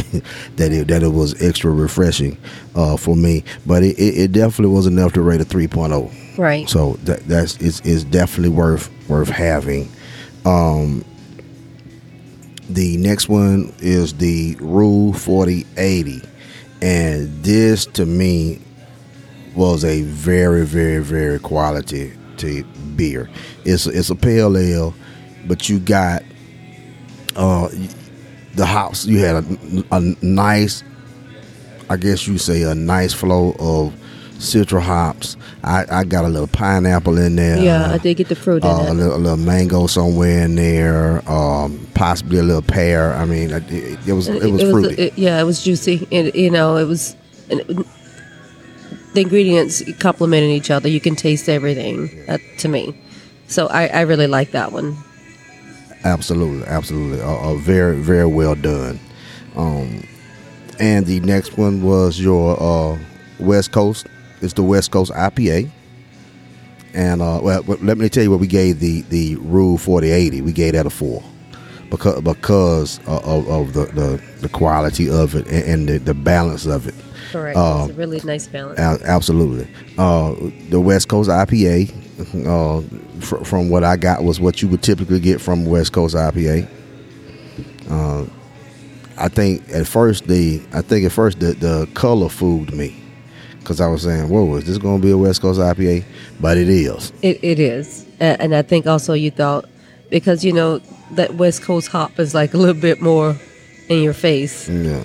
that 0.57 0.73
it 0.73 0.89
that 0.89 1.03
it 1.03 1.09
was 1.13 1.41
extra 1.41 1.71
refreshing 1.71 2.37
uh, 2.75 2.97
for 2.97 3.15
me. 3.17 3.45
But 3.67 3.83
it, 3.85 3.97
it, 3.99 4.19
it 4.19 4.33
definitely 4.33 4.75
was 4.75 4.87
enough 4.87 5.13
to 5.13 5.23
rate 5.23 5.41
a 5.41 5.45
3.0. 5.45 6.39
Right. 6.39 6.69
So 6.69 6.95
that 7.05 7.21
that's 7.29 7.57
it's, 7.59 7.81
it's 7.81 8.03
definitely 8.05 8.49
worth 8.51 8.91
worth 9.09 9.29
having. 9.29 9.89
Um, 10.45 11.05
the 12.69 12.97
next 12.97 13.29
one 13.29 13.73
is 13.81 14.15
the 14.15 14.57
Rule 14.59 15.13
4080, 15.13 16.23
and 16.85 17.43
this 17.43 17.87
to 17.87 18.05
me 18.05 18.61
was 19.57 19.85
a 19.85 20.03
very 20.03 20.67
very 20.67 21.03
very 21.03 21.39
quality 21.39 22.13
to 22.37 22.63
beer. 22.95 23.31
It's 23.65 23.87
it's 23.87 24.11
a 24.11 24.15
pale 24.15 24.57
ale, 24.59 24.95
but 25.47 25.69
you 25.69 25.79
got 25.81 26.23
uh 27.37 27.69
the 28.55 28.67
house. 28.67 29.07
You 29.07 29.19
had 29.19 29.37
a, 29.37 29.85
a 29.93 30.01
nice, 30.23 30.85
I 31.89 31.97
guess 31.97 32.27
you 32.29 32.37
say 32.39 32.63
a 32.63 32.75
nice 32.75 33.15
flow 33.15 33.57
of 33.59 33.95
Citra 34.45 34.81
hops. 34.81 35.37
I, 35.65 35.85
I 35.91 36.05
got 36.05 36.25
a 36.25 36.29
little 36.29 36.47
pineapple 36.47 37.19
in 37.19 37.37
there. 37.37 37.59
yeah, 37.59 37.91
I 37.91 37.99
did 37.99 38.17
get 38.17 38.29
the 38.29 38.37
fruit 38.37 38.63
in 38.63 38.71
Uh, 38.71 38.87
a, 38.89 38.95
little, 38.95 39.17
a 39.17 39.19
little 39.19 39.37
mango 39.39 39.87
somewhere 39.87 40.45
in 40.45 40.55
there, 40.57 41.29
um, 41.31 41.87
possibly 41.95 42.39
a 42.39 42.43
little 42.43 42.63
pear. 42.63 43.15
I 43.15 43.25
mean, 43.25 43.51
it, 43.51 43.65
it, 43.73 43.99
it 44.09 44.13
was 44.13 44.29
it 44.29 44.51
was 44.53 44.63
fruity. 44.63 44.95
it- 45.03 45.19
yeah, 45.19 45.41
it 45.41 45.45
was 45.45 45.63
juicy. 45.65 46.07
It, 46.11 46.35
you 46.35 46.51
know, 46.51 46.77
it 46.77 46.85
was. 46.87 47.17
The 47.49 49.21
ingredients 49.21 49.83
complemented 50.01 50.51
each 50.51 50.71
other. 50.71 50.89
You 50.89 51.01
can 51.01 51.15
taste 51.15 51.49
everything 51.49 52.11
uh, 52.29 52.39
to 52.59 52.69
me. 52.69 52.95
So 53.47 53.69
I, 53.69 53.87
I 53.87 54.01
really 54.03 54.27
like 54.27 54.51
that 54.53 54.73
one. 54.73 54.97
Absolutely, 56.03 56.67
absolutely. 56.67 57.21
Uh, 57.21 57.31
uh, 57.37 57.55
very, 57.55 57.97
very 57.97 58.27
well 58.27 58.57
done. 58.57 58.99
Um, 59.57 60.05
and 60.81 61.07
the 61.07 61.21
next 61.21 61.57
one 61.57 61.83
was 61.83 62.19
your 62.19 62.61
uh, 62.61 62.99
West 63.39 63.71
Coast. 63.71 64.07
It's 64.45 64.55
the 64.55 64.63
West 64.63 64.91
Coast 64.91 65.11
IPA. 65.13 65.71
And 66.93 67.21
uh, 67.21 67.41
well, 67.43 67.63
let 67.63 67.99
me 67.99 68.09
tell 68.09 68.23
you 68.23 68.31
what 68.31 68.41
we 68.41 68.47
gave 68.47 68.79
the 68.79 69.03
the 69.03 69.37
Rule 69.37 69.79
Forty 69.79 70.11
Eighty. 70.11 70.41
We 70.43 70.53
gave 70.53 70.75
that 70.75 70.87
a 70.87 70.91
four 70.91 71.23
because 71.91 72.21
because 72.21 72.99
of, 73.07 73.49
of, 73.49 73.73
the, 73.73 73.87
the 73.87 74.23
the 74.41 74.49
quality 74.49 75.11
of 75.11 75.35
it 75.35 75.47
and, 75.47 75.65
and 75.65 75.89
the, 75.89 75.99
the 75.99 76.15
balance 76.15 76.67
of 76.67 76.87
it. 76.87 76.95
Correct. 77.33 77.57
Uh, 77.57 77.87
it's 77.89 77.91
a 77.91 77.99
really 77.99 78.21
nice 78.23 78.47
balance. 78.47 78.79
Absolutely. 78.79 79.67
Uh, 79.99 80.35
the 80.69 80.81
West 80.81 81.09
Coast 81.09 81.29
IPA, 81.29 81.91
uh, 82.47 83.21
fr- 83.21 83.45
from 83.45 83.71
what 83.71 83.83
I 83.83 83.97
got, 83.97 84.23
was 84.23 84.39
what 84.39 84.63
you 84.63 84.69
would 84.69 84.83
typically 84.83 85.19
get 85.19 85.41
from 85.41 85.67
West 85.67 85.93
Coast 85.93 86.15
IPA. 86.15 86.69
Uh, 87.91 88.25
I 89.17 89.29
think 89.29 89.69
at 89.71 89.89
first 89.89 90.29
the 90.29 90.63
I 90.73 90.81
think 90.81 91.07
at 91.07 91.13
first 91.13 91.41
the, 91.41 91.55
the 91.55 91.89
color 91.95 92.29
fooled 92.29 92.73
me 92.73 93.04
because 93.65 93.81
I 93.81 93.89
was 93.89 94.03
saying, 94.03 94.29
"Whoa, 94.29 94.57
is 94.57 94.65
this 94.65 94.79
going 94.79 95.01
to 95.01 95.05
be 95.07 95.11
a 95.11 95.19
West 95.19 95.41
Coast 95.41 95.59
IPA?" 95.59 96.05
But 96.41 96.57
it 96.59 96.69
is. 96.69 97.13
It, 97.23 97.43
it 97.43 97.59
is. 97.59 98.07
And 98.21 98.55
I 98.55 98.63
think 98.63 98.87
also 98.87 99.13
you 99.15 99.31
thought, 99.31 99.65
because, 100.11 100.45
you 100.45 100.53
know, 100.53 100.79
that 101.13 101.35
West 101.35 101.63
Coast 101.63 101.89
hop 101.89 102.19
is 102.19 102.35
like 102.35 102.55
a 102.55 102.57
little 102.57 102.81
bit 102.81 103.01
more 103.03 103.37
in 103.89 104.03
your 104.03 104.13
face. 104.15 104.69
Yeah. 104.69 105.03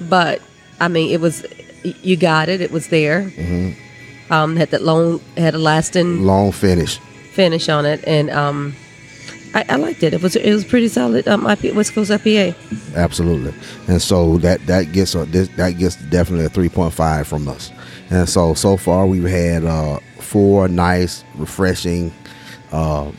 But, 0.00 0.40
I 0.80 0.88
mean, 0.88 1.12
it 1.12 1.20
was, 1.20 1.44
you 1.82 2.16
got 2.16 2.48
it. 2.48 2.60
It 2.60 2.70
was 2.70 2.88
there. 2.88 3.24
Mm-hmm. 3.30 4.32
Um, 4.32 4.56
had 4.56 4.70
that 4.70 4.82
long, 4.82 5.20
had 5.36 5.54
a 5.54 5.58
lasting 5.58 6.24
Long 6.24 6.50
finish. 6.50 6.98
finish 7.32 7.68
on 7.68 7.84
it. 7.84 8.02
And 8.06 8.30
um, 8.30 8.74
I, 9.54 9.64
I 9.68 9.76
liked 9.76 10.02
it. 10.02 10.12
It 10.12 10.22
was, 10.22 10.36
it 10.36 10.52
was 10.52 10.64
pretty 10.64 10.88
solid 10.88 11.26
um, 11.28 11.42
IPA, 11.42 11.74
West 11.74 11.92
Coast 11.94 12.10
IPA. 12.10 12.54
Absolutely, 12.96 13.54
and 13.88 14.02
so 14.02 14.38
that 14.38 14.66
that 14.66 14.92
gets 14.92 15.14
a 15.14 15.24
this, 15.24 15.48
that 15.56 15.78
gets 15.78 15.96
definitely 15.96 16.46
a 16.46 16.48
three 16.48 16.68
point 16.68 16.92
five 16.92 17.26
from 17.26 17.48
us. 17.48 17.72
And 18.10 18.28
so 18.28 18.54
so 18.54 18.76
far 18.76 19.06
we've 19.06 19.24
had 19.24 19.64
uh, 19.64 19.98
four 20.18 20.68
nice, 20.68 21.24
refreshing 21.36 22.12
uh, 22.72 23.10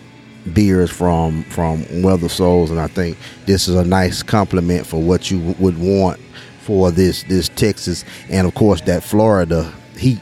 beers 0.54 0.92
from 0.92 1.44
from 1.46 1.86
Weather 2.01 2.30
Souls, 2.30 2.70
and 2.72 2.80
I 2.80 2.88
think 2.88 3.18
this 3.46 3.68
is 3.68 3.75
a 3.75 3.86
nice 3.86 4.22
compliment 4.22 4.86
for 4.86 5.01
what 5.01 5.32
you 5.32 5.39
w- 5.39 5.56
would 5.60 5.77
want 5.77 6.20
for 6.62 6.92
this 6.92 7.24
this 7.24 7.50
Texas, 7.50 8.04
and 8.30 8.46
of 8.48 8.54
course 8.56 8.82
that 8.82 9.04
Florida 9.04 9.72
heat. 9.98 10.20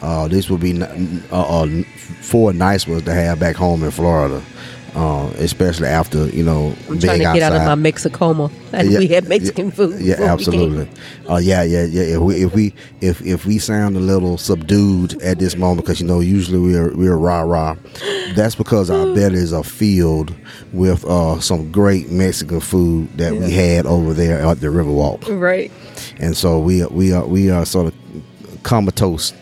Uh, 0.00 0.26
this 0.26 0.50
would 0.50 0.60
be 0.60 0.82
uh, 0.82 0.86
uh, 1.30 1.82
four 2.22 2.52
nice 2.52 2.88
ones 2.88 3.04
to 3.04 3.14
have 3.14 3.38
back 3.38 3.54
home 3.54 3.84
in 3.84 3.90
Florida, 3.92 4.42
uh, 4.94 5.30
especially 5.38 5.88
after 5.88 6.26
you 6.28 6.44
know 6.44 6.74
I'm 6.88 6.98
being 6.98 7.00
trying 7.00 7.18
to 7.20 7.32
get 7.38 7.42
out 7.42 7.52
of 7.54 7.78
my 7.78 7.90
Mexicoma. 7.90 8.50
And 8.72 8.90
Yeah, 8.90 8.98
we 8.98 9.08
had 9.08 9.28
Mexican 9.28 9.66
yeah, 9.66 9.70
food. 9.72 10.00
Yeah, 10.00 10.14
before 10.16 10.36
we 10.36 10.44
came. 10.44 10.78
absolutely. 10.78 10.88
Uh, 11.28 11.36
yeah, 11.36 11.62
yeah, 11.62 11.84
yeah. 11.84 12.02
If 12.16 12.20
we 12.20 12.34
if 12.44 12.54
we 12.54 12.74
if, 13.00 13.20
if 13.22 13.46
we 13.46 13.58
sound 13.58 13.96
a 13.96 14.00
little 14.00 14.36
subdued 14.38 15.20
at 15.22 15.38
this 15.38 15.56
moment, 15.56 15.86
because 15.86 16.00
you 16.00 16.06
know 16.06 16.20
usually 16.20 16.58
we're 16.58 16.94
we're 16.94 17.16
rah 17.16 17.40
rah, 17.42 17.76
that's 18.34 18.54
because 18.54 18.90
our 18.90 19.14
bellies 19.14 19.52
are 19.52 19.64
filled 19.64 20.34
with 20.72 21.04
uh, 21.04 21.40
some 21.40 21.70
great 21.72 22.10
Mexican 22.10 22.60
food 22.60 23.08
that 23.18 23.32
we 23.34 23.50
had 23.50 23.86
over 23.86 24.12
there 24.14 24.40
at 24.46 24.60
the 24.60 24.68
Riverwalk, 24.68 25.26
Right. 25.40 25.70
and 26.18 26.36
so 26.36 26.58
we 26.58 26.84
we 26.86 27.12
are 27.12 27.26
we 27.26 27.50
are 27.50 27.64
sort 27.66 27.86
of 27.86 27.94
comatose, 28.62 29.32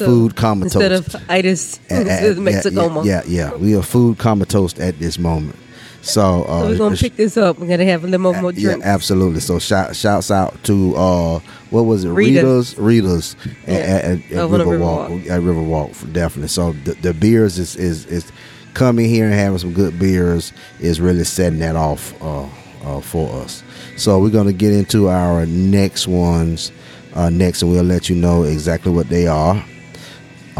So 0.00 0.06
food 0.06 0.36
comatose 0.36 0.74
Instead 0.74 0.92
of 0.92 1.30
itis, 1.30 1.78
a- 1.90 1.94
a- 1.94 1.98
it's 2.32 2.70
yeah. 2.70 3.02
Yeah, 3.02 3.02
yeah, 3.04 3.22
yeah. 3.26 3.54
We 3.54 3.76
are 3.76 3.82
food 3.82 4.18
comatose 4.18 4.78
at 4.80 4.98
this 4.98 5.18
moment. 5.18 5.56
So, 6.02 6.44
uh, 6.44 6.62
so 6.62 6.68
we're 6.68 6.78
gonna 6.78 6.96
pick 6.96 7.16
this 7.16 7.36
up. 7.36 7.58
We're 7.58 7.66
gonna 7.68 7.84
have 7.84 8.04
a 8.04 8.06
little 8.06 8.32
more 8.32 8.52
drinks. 8.52 8.62
Yeah, 8.62 8.94
absolutely. 8.94 9.40
So 9.40 9.58
shout 9.58 9.94
shouts 9.94 10.30
out 10.30 10.62
to 10.64 10.96
uh, 10.96 11.38
what 11.68 11.82
was 11.82 12.04
it? 12.04 12.08
Rita's. 12.10 12.76
Rita's, 12.78 12.78
Rita's 12.78 13.36
Yeah. 13.66 13.74
at, 13.74 14.04
at, 14.04 14.10
at 14.10 14.20
Riverwalk. 14.48 15.08
Riverwalk. 15.10 15.30
At 15.30 15.40
Riverwalk, 15.42 16.12
definitely. 16.14 16.48
So 16.48 16.72
the, 16.84 16.94
the 16.94 17.12
beers 17.14 17.58
is, 17.58 17.76
is 17.76 18.06
is 18.06 18.32
coming 18.72 19.10
here 19.10 19.26
and 19.26 19.34
having 19.34 19.58
some 19.58 19.74
good 19.74 19.98
beers 19.98 20.52
is 20.80 21.00
really 21.02 21.24
setting 21.24 21.58
that 21.58 21.76
off 21.76 22.14
uh, 22.22 22.46
uh, 22.82 23.00
for 23.02 23.28
us. 23.42 23.62
So 23.96 24.18
we're 24.20 24.30
gonna 24.30 24.54
get 24.54 24.72
into 24.72 25.10
our 25.10 25.44
next 25.44 26.08
ones 26.08 26.72
uh, 27.14 27.28
next, 27.28 27.60
and 27.60 27.70
we'll 27.72 27.84
let 27.84 28.08
you 28.08 28.16
know 28.16 28.44
exactly 28.44 28.90
what 28.90 29.08
they 29.10 29.26
are. 29.26 29.62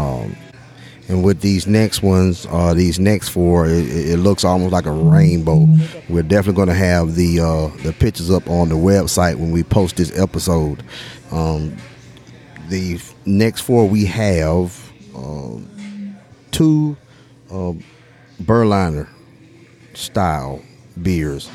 Um, 0.01 0.35
and 1.07 1.23
with 1.23 1.41
these 1.41 1.67
next 1.67 2.01
ones, 2.01 2.47
uh, 2.49 2.73
these 2.73 2.99
next 2.99 3.29
four, 3.29 3.67
it, 3.67 3.87
it 3.89 4.17
looks 4.17 4.43
almost 4.43 4.71
like 4.71 4.85
a 4.85 4.91
rainbow. 4.91 5.67
We're 6.07 6.23
definitely 6.23 6.53
going 6.53 6.69
to 6.69 6.73
have 6.73 7.15
the 7.15 7.39
uh, 7.39 7.67
the 7.83 7.93
pictures 7.93 8.31
up 8.31 8.49
on 8.49 8.69
the 8.69 8.75
website 8.75 9.35
when 9.35 9.51
we 9.51 9.63
post 9.63 9.97
this 9.97 10.17
episode. 10.17 10.83
Um, 11.31 11.75
the 12.69 12.99
next 13.25 13.61
four 13.61 13.87
we 13.87 14.05
have 14.05 14.91
um, 15.13 16.15
two 16.51 16.95
uh, 17.51 17.73
Berliner 18.39 19.09
style 19.93 20.61
beers. 21.01 21.49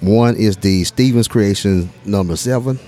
One 0.00 0.36
is 0.36 0.56
the 0.56 0.84
Stevens 0.84 1.28
Creation 1.28 1.90
number 2.04 2.36
seven. 2.36 2.78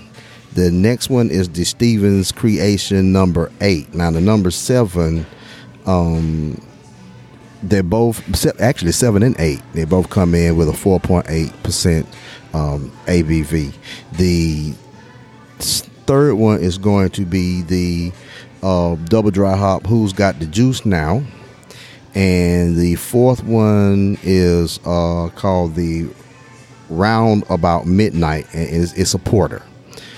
The 0.57 0.71
next 0.71 1.11
one 1.11 1.29
is 1.29 1.49
the 1.49 1.63
Stevens 1.63 2.31
Creation 2.31 3.11
number 3.11 3.51
eight. 3.61 3.93
Now 3.93 4.09
the 4.09 4.19
number 4.19 4.49
seven, 4.49 5.23
um, 5.85 6.59
they're 7.61 7.83
both 7.83 8.23
actually 8.59 8.93
seven 8.93 9.21
and 9.21 9.35
eight. 9.37 9.61
They 9.73 9.85
both 9.85 10.09
come 10.09 10.33
in 10.33 10.57
with 10.57 10.67
a 10.67 10.73
four 10.73 10.99
point 10.99 11.27
eight 11.29 11.53
percent 11.61 12.07
um, 12.55 12.91
ABV. 13.05 13.71
The 14.13 14.73
third 15.59 16.33
one 16.33 16.59
is 16.59 16.79
going 16.79 17.11
to 17.11 17.21
be 17.23 17.61
the 17.61 18.11
uh, 18.63 18.95
double 18.95 19.29
dry 19.29 19.55
hop. 19.55 19.85
Who's 19.85 20.11
got 20.11 20.39
the 20.39 20.47
juice 20.47 20.87
now? 20.87 21.21
And 22.15 22.75
the 22.75 22.95
fourth 22.95 23.43
one 23.43 24.17
is 24.23 24.79
uh, 24.87 25.29
called 25.35 25.75
the 25.75 26.09
Round 26.89 27.43
About 27.47 27.85
Midnight, 27.85 28.47
and 28.55 28.67
it's, 28.67 28.93
it's 28.93 29.13
a 29.13 29.19
porter. 29.19 29.61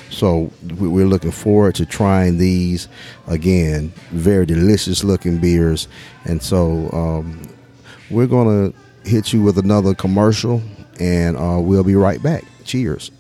So 0.09 0.51
we- 0.79 0.87
we're 0.87 1.07
looking 1.07 1.31
forward 1.31 1.75
to 1.75 1.85
trying 1.85 2.37
these 2.37 2.87
again. 3.27 3.91
Very 4.11 4.45
delicious 4.45 5.03
looking 5.03 5.37
beers, 5.37 5.87
and 6.25 6.41
so 6.41 6.89
um, 6.91 7.41
we're 8.09 8.27
gonna 8.27 8.73
hit 9.05 9.31
you 9.33 9.41
with 9.41 9.57
another 9.57 9.93
commercial, 9.93 10.61
and 10.99 11.37
uh, 11.37 11.59
we'll 11.59 11.83
be 11.83 11.95
right 11.95 12.21
back. 12.21 12.43
Cheers. 12.63 13.11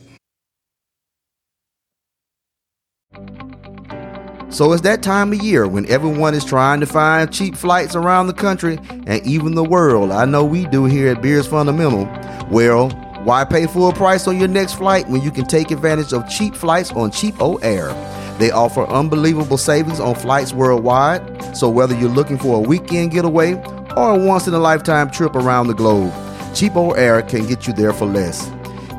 So 4.49 4.73
it's 4.73 4.81
that 4.81 5.03
time 5.03 5.31
of 5.31 5.41
year 5.43 5.67
when 5.67 5.85
everyone 5.91 6.33
is 6.33 6.43
trying 6.43 6.79
to 6.79 6.87
find 6.87 7.31
cheap 7.31 7.55
flights 7.55 7.95
around 7.95 8.27
the 8.27 8.33
country 8.33 8.79
and 9.05 9.25
even 9.25 9.53
the 9.53 9.63
world. 9.63 10.11
I 10.11 10.25
know 10.25 10.43
we 10.43 10.65
do 10.65 10.85
here 10.85 11.09
at 11.11 11.21
Beers 11.21 11.45
Fundamental. 11.45 12.09
Well, 12.49 12.89
why 13.23 13.43
pay 13.43 13.67
full 13.67 13.91
price 13.91 14.27
on 14.27 14.39
your 14.39 14.47
next 14.47 14.75
flight 14.75 15.07
when 15.09 15.21
you 15.21 15.29
can 15.29 15.45
take 15.45 15.71
advantage 15.71 16.13
of 16.13 16.27
cheap 16.29 16.55
flights 16.55 16.91
on 16.91 17.11
CheapOair? 17.11 18.37
They 18.39 18.51
offer 18.51 18.85
unbelievable 18.85 19.57
savings 19.57 19.99
on 19.99 20.15
flights 20.15 20.53
worldwide. 20.53 21.55
So 21.55 21.69
whether 21.69 21.93
you're 21.93 22.09
looking 22.09 22.37
for 22.37 22.55
a 22.55 22.59
weekend 22.59 23.11
getaway 23.11 23.55
or 23.97 24.15
a 24.15 24.17
once 24.17 24.47
in 24.47 24.53
a 24.53 24.59
lifetime 24.59 25.11
trip 25.11 25.35
around 25.35 25.67
the 25.67 25.73
globe, 25.73 26.13
CheapOair 26.53 27.27
can 27.27 27.45
get 27.45 27.67
you 27.67 27.73
there 27.73 27.91
for 27.91 28.05
less. 28.05 28.49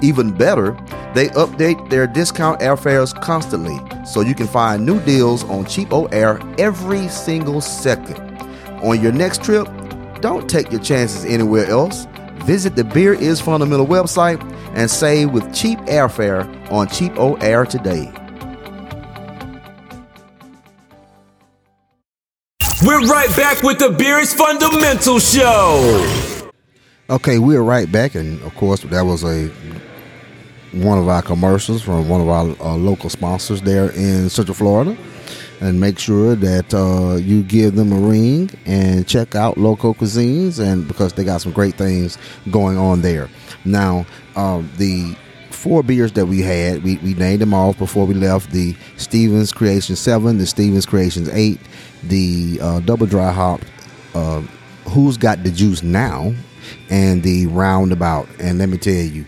Even 0.02 0.32
better, 0.32 0.72
they 1.14 1.28
update 1.30 1.88
their 1.88 2.06
discount 2.06 2.60
airfares 2.60 3.18
constantly, 3.22 3.78
so 4.06 4.20
you 4.20 4.34
can 4.34 4.46
find 4.46 4.84
new 4.84 5.00
deals 5.00 5.44
on 5.44 5.64
CheapOair 5.64 6.60
every 6.60 7.08
single 7.08 7.60
second. 7.62 8.18
On 8.82 9.00
your 9.00 9.12
next 9.12 9.42
trip, 9.42 9.66
don't 10.20 10.48
take 10.48 10.70
your 10.70 10.80
chances 10.80 11.24
anywhere 11.24 11.66
else. 11.66 12.06
Visit 12.50 12.74
the 12.74 12.82
Beer 12.82 13.14
is 13.14 13.40
Fundamental 13.40 13.86
website 13.86 14.42
and 14.74 14.90
save 14.90 15.30
with 15.30 15.54
cheap 15.54 15.78
airfare 15.82 16.42
on 16.72 16.88
CheapOair 16.88 17.64
today. 17.68 18.10
We're 22.84 23.06
right 23.06 23.28
back 23.36 23.62
with 23.62 23.78
the 23.78 23.90
Beer 23.96 24.18
is 24.18 24.34
Fundamental 24.34 25.20
Show. 25.20 26.50
Okay, 27.08 27.38
we're 27.38 27.62
right 27.62 27.90
back, 27.92 28.16
and 28.16 28.42
of 28.42 28.52
course, 28.56 28.80
that 28.80 29.02
was 29.02 29.22
a 29.22 29.46
one 30.72 30.98
of 30.98 31.06
our 31.06 31.22
commercials 31.22 31.82
from 31.82 32.08
one 32.08 32.20
of 32.20 32.28
our 32.28 32.56
uh, 32.60 32.74
local 32.74 33.10
sponsors 33.10 33.62
there 33.62 33.90
in 33.90 34.28
Central 34.28 34.56
Florida. 34.56 34.96
And 35.60 35.78
make 35.78 35.98
sure 35.98 36.34
that 36.36 36.72
uh, 36.72 37.16
you 37.16 37.42
give 37.42 37.74
them 37.76 37.92
a 37.92 37.98
ring 37.98 38.50
and 38.64 39.06
check 39.06 39.34
out 39.34 39.58
local 39.58 39.94
cuisines, 39.94 40.58
and 40.58 40.88
because 40.88 41.12
they 41.12 41.22
got 41.22 41.42
some 41.42 41.52
great 41.52 41.74
things 41.74 42.16
going 42.50 42.78
on 42.78 43.02
there. 43.02 43.28
Now, 43.66 44.06
um, 44.36 44.70
the 44.78 45.14
four 45.50 45.82
beers 45.82 46.12
that 46.12 46.24
we 46.26 46.40
had, 46.40 46.82
we, 46.82 46.96
we 46.98 47.12
named 47.12 47.42
them 47.42 47.52
off 47.52 47.76
before 47.76 48.06
we 48.06 48.14
left: 48.14 48.52
the 48.52 48.74
Stevens 48.96 49.52
Creation 49.52 49.96
Seven, 49.96 50.38
the 50.38 50.46
Stevens 50.46 50.86
Creations 50.86 51.28
Eight, 51.28 51.60
the 52.04 52.58
uh, 52.62 52.80
Double 52.80 53.06
Dry 53.06 53.30
Hop. 53.30 53.60
Uh, 54.14 54.42
Who's 54.88 55.16
got 55.16 55.44
the 55.44 55.50
juice 55.50 55.82
now? 55.82 56.34
And 56.88 57.22
the 57.22 57.46
roundabout. 57.46 58.28
And 58.40 58.58
let 58.58 58.68
me 58.68 58.78
tell 58.78 58.94
you, 58.94 59.24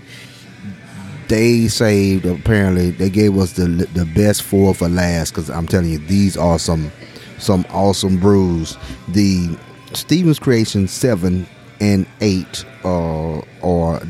they 1.32 1.66
saved 1.66 2.26
apparently 2.26 2.90
they 2.90 3.08
gave 3.08 3.38
us 3.38 3.54
the 3.54 3.66
the 3.94 4.04
best 4.14 4.42
four 4.42 4.74
for 4.74 4.86
last 4.86 5.30
because 5.30 5.48
I'm 5.48 5.66
telling 5.66 5.88
you 5.88 5.96
these 5.96 6.36
are 6.36 6.58
some 6.58 6.92
some 7.38 7.64
awesome 7.70 8.20
brews. 8.20 8.76
The 9.08 9.56
Stevens 9.94 10.38
Creation 10.38 10.86
seven 10.86 11.46
and 11.80 12.06
eight 12.20 12.66
uh, 12.84 13.40
are 13.62 14.02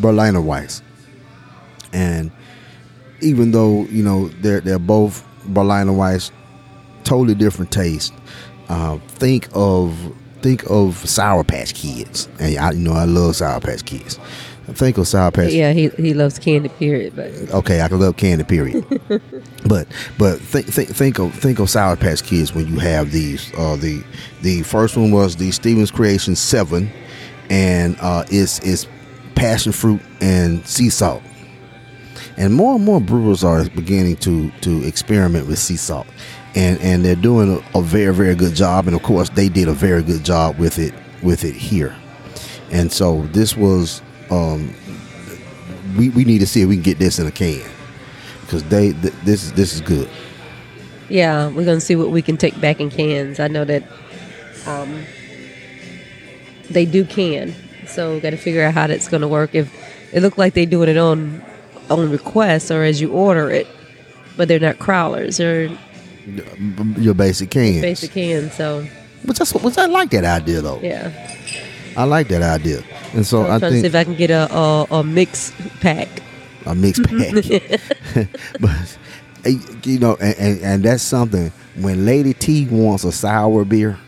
Berliner 0.00 0.40
Weiss, 0.40 0.82
and 1.92 2.32
even 3.20 3.52
though 3.52 3.84
you 3.84 4.02
know 4.02 4.26
they're 4.40 4.60
they're 4.60 4.80
both 4.80 5.24
Berliner 5.44 5.92
Weiss, 5.92 6.32
totally 7.04 7.36
different 7.36 7.70
taste. 7.70 8.12
Uh, 8.68 8.98
think 9.06 9.46
of 9.52 9.96
think 10.42 10.68
of 10.68 11.08
Sour 11.08 11.44
Patch 11.44 11.72
Kids, 11.74 12.28
and 12.40 12.58
I, 12.58 12.72
you 12.72 12.80
know 12.80 12.94
I 12.94 13.04
love 13.04 13.36
Sour 13.36 13.60
Patch 13.60 13.84
Kids. 13.84 14.18
Think 14.74 14.98
of 14.98 15.06
Sour 15.06 15.30
Patch. 15.30 15.52
Yeah, 15.52 15.72
he 15.72 15.88
he 15.90 16.12
loves 16.12 16.38
candy. 16.38 16.68
Period. 16.68 17.14
But 17.14 17.30
Okay, 17.54 17.80
I 17.80 17.88
can 17.88 18.00
love 18.00 18.16
candy. 18.16 18.44
Period. 18.44 18.84
but 19.66 19.86
but 20.18 20.40
think 20.40 20.66
think 20.66 20.88
think 20.88 21.18
of 21.20 21.32
think 21.34 21.60
of 21.60 21.70
Sour 21.70 21.96
Patch 21.96 22.24
Kids 22.24 22.52
when 22.52 22.66
you 22.66 22.78
have 22.80 23.12
these. 23.12 23.52
Uh, 23.56 23.76
the 23.76 24.02
the 24.42 24.62
first 24.62 24.96
one 24.96 25.12
was 25.12 25.36
the 25.36 25.52
Stevens 25.52 25.92
Creation 25.92 26.34
Seven, 26.34 26.90
and 27.48 27.96
uh, 28.00 28.24
it's 28.28 28.58
it's 28.60 28.88
passion 29.36 29.70
fruit 29.70 30.00
and 30.20 30.66
sea 30.66 30.90
salt. 30.90 31.22
And 32.36 32.52
more 32.52 32.74
and 32.74 32.84
more 32.84 33.00
brewers 33.00 33.44
are 33.44 33.68
beginning 33.70 34.16
to 34.16 34.50
to 34.62 34.84
experiment 34.84 35.46
with 35.46 35.60
sea 35.60 35.76
salt, 35.76 36.08
and 36.56 36.80
and 36.80 37.04
they're 37.04 37.14
doing 37.14 37.62
a, 37.74 37.78
a 37.78 37.82
very 37.82 38.12
very 38.12 38.34
good 38.34 38.56
job. 38.56 38.88
And 38.88 38.96
of 38.96 39.02
course, 39.04 39.28
they 39.30 39.48
did 39.48 39.68
a 39.68 39.72
very 39.72 40.02
good 40.02 40.24
job 40.24 40.58
with 40.58 40.80
it 40.80 40.92
with 41.22 41.44
it 41.44 41.54
here. 41.54 41.94
And 42.72 42.90
so 42.90 43.22
this 43.28 43.56
was 43.56 44.02
um, 44.30 44.72
we, 45.96 46.08
we 46.10 46.24
need 46.24 46.38
to 46.40 46.46
see 46.46 46.62
if 46.62 46.68
we 46.68 46.76
can 46.76 46.82
get 46.82 46.98
this 46.98 47.18
in 47.18 47.26
a 47.26 47.30
can 47.30 47.62
because 48.42 48.62
they 48.64 48.92
th- 48.92 49.14
this 49.24 49.44
is 49.44 49.52
this 49.54 49.74
is 49.74 49.80
good. 49.80 50.08
yeah, 51.08 51.48
we're 51.48 51.64
gonna 51.64 51.80
see 51.80 51.96
what 51.96 52.10
we 52.10 52.22
can 52.22 52.36
take 52.36 52.60
back 52.60 52.80
in 52.80 52.90
cans. 52.90 53.38
I 53.40 53.48
know 53.48 53.64
that 53.64 53.82
um, 54.66 55.04
they 56.70 56.84
do 56.84 57.04
can, 57.04 57.54
so 57.86 58.14
we 58.14 58.20
got 58.20 58.30
to 58.30 58.36
figure 58.36 58.64
out 58.64 58.74
how 58.74 58.86
that's 58.86 59.08
gonna 59.08 59.28
work. 59.28 59.54
If 59.54 59.72
it 60.12 60.20
looked 60.20 60.38
like 60.38 60.54
they 60.54 60.66
doing 60.66 60.88
it 60.88 60.96
on 60.98 61.42
on 61.90 62.10
request 62.10 62.70
or 62.70 62.82
as 62.82 63.00
you 63.00 63.12
order 63.12 63.50
it, 63.50 63.66
but 64.36 64.48
they're 64.48 64.58
not 64.60 64.78
growlers. 64.78 65.36
They're 65.36 65.70
Your 66.98 67.14
basic 67.14 67.50
cans. 67.50 67.80
basic 67.82 68.10
cans. 68.10 68.54
So 68.54 68.84
Which 69.24 69.38
that's 69.38 69.54
which 69.54 69.78
I 69.78 69.86
like 69.86 70.10
that 70.10 70.24
idea 70.24 70.60
though. 70.60 70.80
yeah, 70.80 71.35
I 71.96 72.04
like 72.04 72.28
that 72.28 72.42
idea, 72.42 72.82
and 73.14 73.26
so 73.26 73.44
I'm 73.44 73.52
I 73.52 73.58
trying 73.58 73.60
to 73.60 73.68
see 73.70 73.82
think 73.82 73.86
if 73.86 73.94
I 73.94 74.04
can 74.04 74.14
get 74.16 74.30
a 74.30 74.52
a, 74.54 74.86
a 74.90 75.04
mix 75.04 75.52
pack. 75.80 76.08
a 76.66 76.74
mixed 76.74 77.02
pack. 77.04 77.32
but 78.60 78.98
eh, 79.44 79.58
you 79.84 79.98
know, 79.98 80.16
and, 80.20 80.36
and 80.38 80.60
and 80.60 80.82
that's 80.84 81.02
something. 81.02 81.50
When 81.76 82.04
Lady 82.04 82.34
T 82.34 82.66
wants 82.66 83.04
a 83.04 83.12
sour 83.12 83.64
beer, 83.64 83.98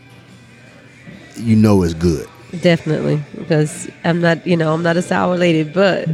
you 1.37 1.57
know 1.57 1.83
it's 1.83 1.95
good. 1.95 2.29
Definitely, 2.61 3.23
because 3.37 3.91
I'm 4.05 4.21
not, 4.21 4.47
you 4.47 4.57
know, 4.57 4.73
I'm 4.73 4.83
not 4.83 4.97
a 4.97 5.03
sour 5.03 5.37
lady, 5.37 5.65
but 5.65 6.07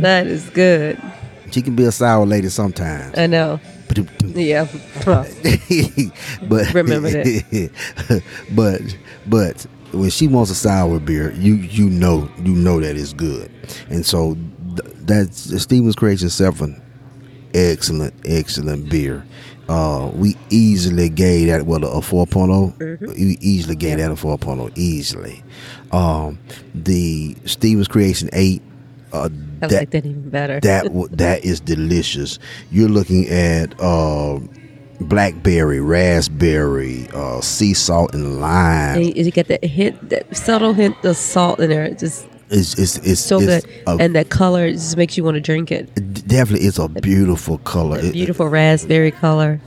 that 0.00 0.26
is 0.26 0.50
good. 0.50 1.00
She 1.50 1.62
can 1.62 1.76
be 1.76 1.84
a 1.84 1.92
sour 1.92 2.26
lady 2.26 2.48
sometimes. 2.48 3.16
I 3.18 3.26
know. 3.26 3.60
Yeah. 4.22 4.68
but 5.04 5.28
Remember 6.74 7.10
that. 7.10 8.22
but 8.52 8.96
but 9.26 9.66
when 9.92 10.10
she 10.10 10.26
wants 10.28 10.50
a 10.50 10.54
sour 10.54 10.98
beer, 10.98 11.32
you 11.32 11.54
you 11.54 11.88
know 11.88 12.30
you 12.38 12.54
know 12.54 12.80
that 12.80 12.96
it's 12.96 13.12
good, 13.12 13.50
and 13.88 14.04
so 14.04 14.36
th- 14.76 14.94
that's 15.00 15.62
Stevens 15.62 15.96
Creation 15.96 16.30
Seven, 16.30 16.80
excellent 17.54 18.14
excellent 18.24 18.88
beer. 18.88 19.24
Uh, 19.70 20.10
we 20.14 20.36
easily 20.50 21.08
gave 21.08 21.46
that 21.46 21.64
what 21.64 21.84
a 21.84 22.02
4 22.02 22.26
mm-hmm. 22.26 23.06
We 23.06 23.38
easily 23.40 23.76
gave 23.76 24.00
yeah. 24.00 24.08
that 24.08 24.10
a 24.10 24.16
4.0 24.16 24.72
easily. 24.76 25.44
Um, 25.92 26.40
the 26.74 27.36
Stevens 27.44 27.86
Creation 27.86 28.30
Eight. 28.32 28.62
Uh, 29.12 29.28
I 29.62 29.66
that, 29.68 29.72
like 29.72 29.90
that 29.90 30.06
even 30.06 30.28
better. 30.28 30.58
that 30.60 30.86
that 31.12 31.44
is 31.44 31.60
delicious. 31.60 32.40
You're 32.72 32.88
looking 32.88 33.28
at 33.28 33.78
uh, 33.80 34.40
blackberry, 35.00 35.80
raspberry, 35.80 37.08
uh, 37.14 37.40
sea 37.40 37.74
salt, 37.74 38.14
and 38.14 38.40
lime. 38.40 38.98
And 38.98 39.16
you 39.16 39.30
get 39.30 39.48
that 39.48 39.64
hint, 39.64 40.10
that 40.10 40.36
subtle 40.36 40.74
hint 40.74 41.02
of 41.04 41.16
salt 41.16 41.60
in 41.60 41.70
there. 41.70 41.84
It 41.84 41.98
just 41.98 42.26
it's 42.50 42.78
it's, 42.78 42.96
it's 42.98 43.20
so 43.20 43.40
it's 43.40 43.64
good, 43.64 43.82
a, 43.86 43.96
and 44.00 44.14
that 44.16 44.28
color 44.28 44.70
just 44.70 44.96
makes 44.96 45.16
you 45.16 45.24
want 45.24 45.36
to 45.36 45.40
drink 45.40 45.70
it. 45.70 45.94
Definitely, 46.26 46.66
it's 46.66 46.78
a 46.78 46.88
beautiful 46.88 47.58
color. 47.58 47.98
A 48.00 48.10
beautiful 48.10 48.46
it, 48.46 48.50
raspberry 48.50 49.12
color. 49.12 49.60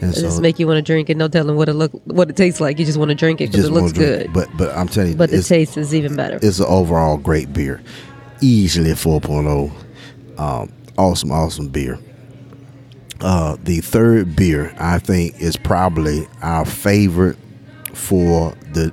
And 0.00 0.10
it 0.10 0.16
so, 0.16 0.22
just 0.22 0.42
make 0.42 0.58
you 0.58 0.66
want 0.66 0.78
to 0.78 0.82
drink 0.82 1.08
it. 1.08 1.16
No 1.16 1.28
telling 1.28 1.56
what 1.56 1.68
it 1.68 1.74
look, 1.74 1.92
what 2.04 2.28
it 2.28 2.36
tastes 2.36 2.60
like. 2.60 2.78
You 2.78 2.84
just 2.84 2.98
want 2.98 3.10
to 3.10 3.14
drink 3.14 3.40
it 3.40 3.52
because 3.52 3.66
it 3.66 3.72
looks 3.72 3.92
good. 3.92 4.32
But 4.32 4.48
but 4.56 4.76
I'm 4.76 4.88
telling 4.88 5.12
you, 5.12 5.16
but 5.16 5.30
the 5.30 5.42
taste 5.42 5.76
is 5.76 5.94
even 5.94 6.16
better. 6.16 6.38
It's 6.42 6.58
an 6.58 6.66
overall 6.66 7.16
great 7.16 7.52
beer, 7.52 7.80
easily 8.40 8.90
4.0. 8.90 9.72
Um, 10.38 10.72
awesome, 10.98 11.30
awesome 11.30 11.68
beer. 11.68 11.98
Uh, 13.24 13.56
the 13.62 13.80
third 13.80 14.36
beer 14.36 14.74
I 14.78 14.98
think 14.98 15.40
is 15.40 15.56
probably 15.56 16.28
our 16.42 16.66
favorite 16.66 17.38
for 17.94 18.50
the 18.74 18.92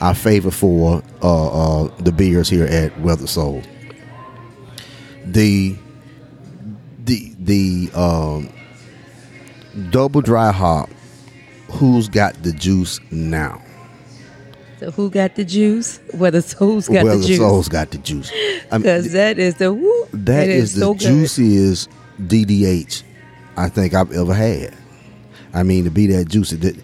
our 0.00 0.14
favorite 0.14 0.52
for 0.52 1.02
uh, 1.24 1.82
uh, 1.82 1.96
the 1.98 2.12
beers 2.12 2.48
here 2.48 2.66
at 2.66 2.96
Weather 3.00 3.26
Soul. 3.26 3.64
The 5.24 5.74
the 7.04 7.34
the 7.40 7.90
um, 7.96 8.48
double 9.90 10.20
dry 10.20 10.52
hop. 10.52 10.88
Who's 11.72 12.08
got 12.08 12.40
the 12.44 12.52
juice 12.52 13.00
now? 13.10 13.60
So 14.78 14.92
who 14.92 15.10
got 15.10 15.34
the 15.34 15.44
juice? 15.44 15.98
Whether 16.12 16.42
Soul's 16.42 16.86
got 16.86 17.02
Whether 17.02 17.18
the 17.18 17.26
juice. 17.26 17.38
Soul's 17.38 17.68
got 17.68 17.90
the 17.90 17.98
juice. 17.98 18.30
Because 18.70 19.12
that 19.14 19.40
is 19.40 19.56
the 19.56 19.72
woo. 19.72 20.06
That 20.12 20.48
is, 20.48 20.62
is, 20.62 20.74
the 20.74 20.80
so 20.82 20.94
juiciest 20.94 21.90
DDH 22.20 23.02
I 23.56 23.68
think 23.68 23.94
I've 23.94 24.12
ever 24.12 24.34
had. 24.34 24.74
I 25.52 25.62
mean, 25.62 25.84
to 25.84 25.90
be 25.90 26.06
that 26.08 26.28
juicy, 26.28 26.56
that 26.56 26.76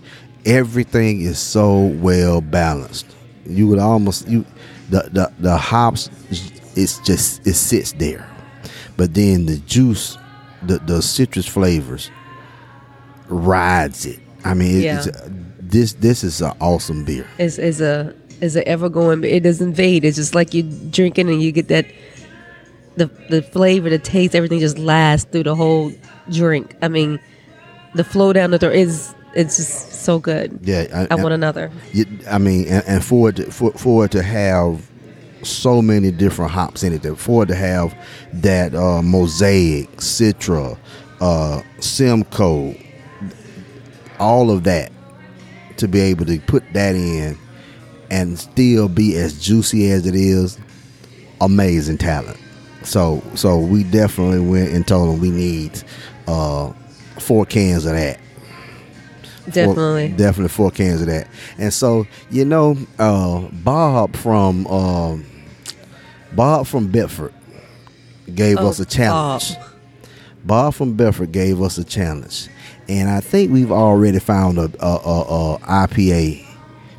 everything 0.47 1.23
is 1.23 1.39
so 1.39 1.87
well 1.87 2.41
balanced. 2.41 3.07
You 3.47 3.67
would 3.69 3.79
almost 3.79 4.29
you 4.29 4.45
the 4.91 5.09
the, 5.13 5.33
the 5.39 5.57
hops. 5.57 6.11
It's 6.77 6.99
just 7.01 7.47
it 7.47 7.55
sits 7.55 7.93
there, 7.93 8.29
but 8.97 9.15
then 9.15 9.47
the 9.47 9.57
juice, 9.59 10.17
the 10.63 10.79
the 10.79 11.03
citrus 11.03 11.47
flavors, 11.47 12.11
rides 13.29 14.07
it. 14.07 14.21
I 14.45 14.55
mean, 14.55 14.83
yeah. 14.83 15.05
this 15.59 15.95
this 15.95 16.23
is 16.23 16.41
an 16.41 16.53
awesome 16.61 17.05
beer. 17.05 17.27
It's, 17.39 17.59
it's 17.59 17.81
a 17.81 18.15
is 18.41 18.57
a 18.57 18.67
ever 18.69 18.89
going. 18.89 19.25
It 19.25 19.41
doesn't 19.41 19.75
fade. 19.75 20.05
It's 20.05 20.17
just 20.17 20.35
like 20.35 20.55
you 20.55 20.63
drinking 20.63 21.29
and 21.29 21.43
you 21.43 21.51
get 21.51 21.69
that 21.69 21.87
the 22.97 23.07
the 23.29 23.43
flavor, 23.43 23.91
the 23.91 23.99
taste, 23.99 24.35
everything 24.35 24.61
just 24.61 24.79
lasts 24.79 25.29
through 25.31 25.45
the 25.45 25.57
whole 25.57 25.93
drink. 26.29 26.77
I 26.83 26.89
mean, 26.89 27.21
the 27.95 28.05
flow 28.05 28.33
down 28.33 28.51
the 28.51 28.59
throat 28.59 28.75
is 28.75 29.15
it's 29.35 29.57
just 29.57 30.05
so 30.05 30.19
good. 30.19 30.59
Yeah, 30.63 30.87
I, 31.11 31.15
I 31.15 31.15
want 31.17 31.35
another. 31.35 31.71
I 32.29 32.39
mean, 32.39 32.67
and, 32.69 32.85
and 32.87 33.05
for 33.05 33.31
it 33.31 33.37
to, 33.37 33.51
for, 33.51 33.73
for 33.73 34.05
it 34.05 34.11
to 34.13 34.23
have 34.23 34.91
so 35.43 35.81
many 35.81 36.11
different 36.11 36.51
hops 36.51 36.83
in 36.83 36.93
it, 36.93 37.17
for 37.17 37.45
it 37.45 37.47
to 37.47 37.55
have 37.55 37.97
that 38.33 38.75
uh, 38.75 39.03
mosaic, 39.03 39.91
citra, 39.97 40.77
uh, 41.21 41.63
simcoe, 41.81 42.75
all 44.19 44.51
of 44.51 44.65
that, 44.65 44.93
to 45.77 45.89
be 45.89 46.01
able 46.01 46.27
to 46.27 46.39
put 46.41 46.63
that 46.73 46.95
in 46.95 47.39
and 48.11 48.39
still 48.39 48.89
be 48.89 49.17
as 49.17 49.41
juicy 49.41 49.91
as 49.91 50.07
it 50.07 50.15
is, 50.15 50.59
amazing 51.41 51.97
talent. 51.97 52.39
So 52.83 53.23
so 53.35 53.59
we 53.59 53.85
definitely 53.85 54.41
went 54.41 54.73
and 54.73 54.87
told 54.87 55.11
them 55.11 55.21
we 55.21 55.31
need 55.31 55.83
uh, 56.27 56.73
four 57.19 57.47
cans 57.47 57.87
of 57.87 57.93
that. 57.93 58.19
Definitely. 59.47 60.09
Four, 60.09 60.19
definitely 60.19 60.49
four 60.49 60.71
cans 60.71 61.01
of 61.01 61.07
that. 61.09 61.29
And 61.59 61.73
so, 61.73 62.07
you 62.31 62.45
know, 62.45 62.77
uh, 62.99 63.41
Bob 63.53 64.17
from 64.17 64.67
um, 64.67 65.27
Bob 66.33 66.67
from 66.67 66.89
Bedford 66.89 67.35
gave 68.35 68.59
oh, 68.59 68.69
us 68.69 68.81
a 68.81 68.85
challenge. 68.85 69.57
Bob. 69.57 69.67
Bob 70.45 70.75
from 70.75 70.95
Bedford 70.95 71.33
gave 71.33 71.61
us 71.61 71.79
a 71.79 71.85
challenge. 71.85 72.49
And 72.89 73.09
I 73.09 73.21
think 73.21 73.53
we've 73.53 73.73
already 73.73 74.19
found 74.19 74.59
a, 74.59 74.71
a, 74.81 74.97
a, 74.97 75.55
a 75.55 75.59
IPA 75.59 76.47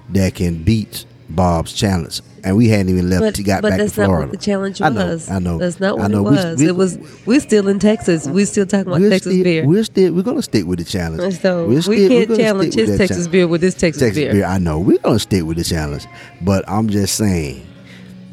that 0.09 0.35
can 0.35 0.63
beat 0.63 1.05
Bob's 1.29 1.73
challenge 1.73 2.21
and 2.43 2.57
we 2.57 2.67
hadn't 2.67 2.89
even 2.89 3.09
left. 3.09 3.37
But, 3.37 3.45
got 3.45 3.61
but 3.61 3.69
back 3.69 3.79
that's 3.79 3.91
to 3.91 3.95
Florida. 3.95 4.13
not 4.13 4.31
what 4.31 4.39
the 4.39 4.45
challenge 4.45 4.81
was. 4.81 5.29
I 5.29 5.33
know. 5.33 5.35
I 5.35 5.39
know. 5.39 5.57
That's 5.57 5.79
not 5.79 5.97
what 5.97 6.05
I 6.05 6.07
know. 6.07 6.19
it 6.27 6.31
was. 6.31 6.59
We, 6.59 6.63
we, 6.65 6.69
it 6.69 6.75
was. 6.75 7.25
We're 7.25 7.39
still 7.39 7.67
in 7.67 7.79
Texas. 7.79 8.27
We're 8.27 8.45
still 8.45 8.65
talking 8.65 8.87
about 8.87 8.99
Texas 9.09 9.33
still, 9.33 9.43
beer. 9.43 9.65
We're 9.65 9.83
still. 9.83 10.13
We're 10.13 10.23
gonna 10.23 10.41
stick 10.41 10.65
with 10.65 10.79
the 10.79 10.85
challenge. 10.85 11.39
So 11.39 11.67
we're 11.67 11.81
we 11.87 12.07
can't 12.07 12.35
challenge 12.35 12.73
his 12.73 12.97
Texas 12.97 13.17
challenge. 13.17 13.31
beer 13.31 13.47
with 13.47 13.61
this 13.61 13.75
Texas, 13.75 14.01
Texas 14.01 14.17
beer. 14.17 14.33
beer. 14.33 14.45
I 14.45 14.57
know. 14.57 14.79
We're 14.79 14.99
gonna 14.99 15.19
stick 15.19 15.43
with 15.43 15.57
the 15.57 15.63
challenge, 15.63 16.05
but 16.41 16.67
I'm 16.67 16.89
just 16.89 17.15
saying 17.15 17.65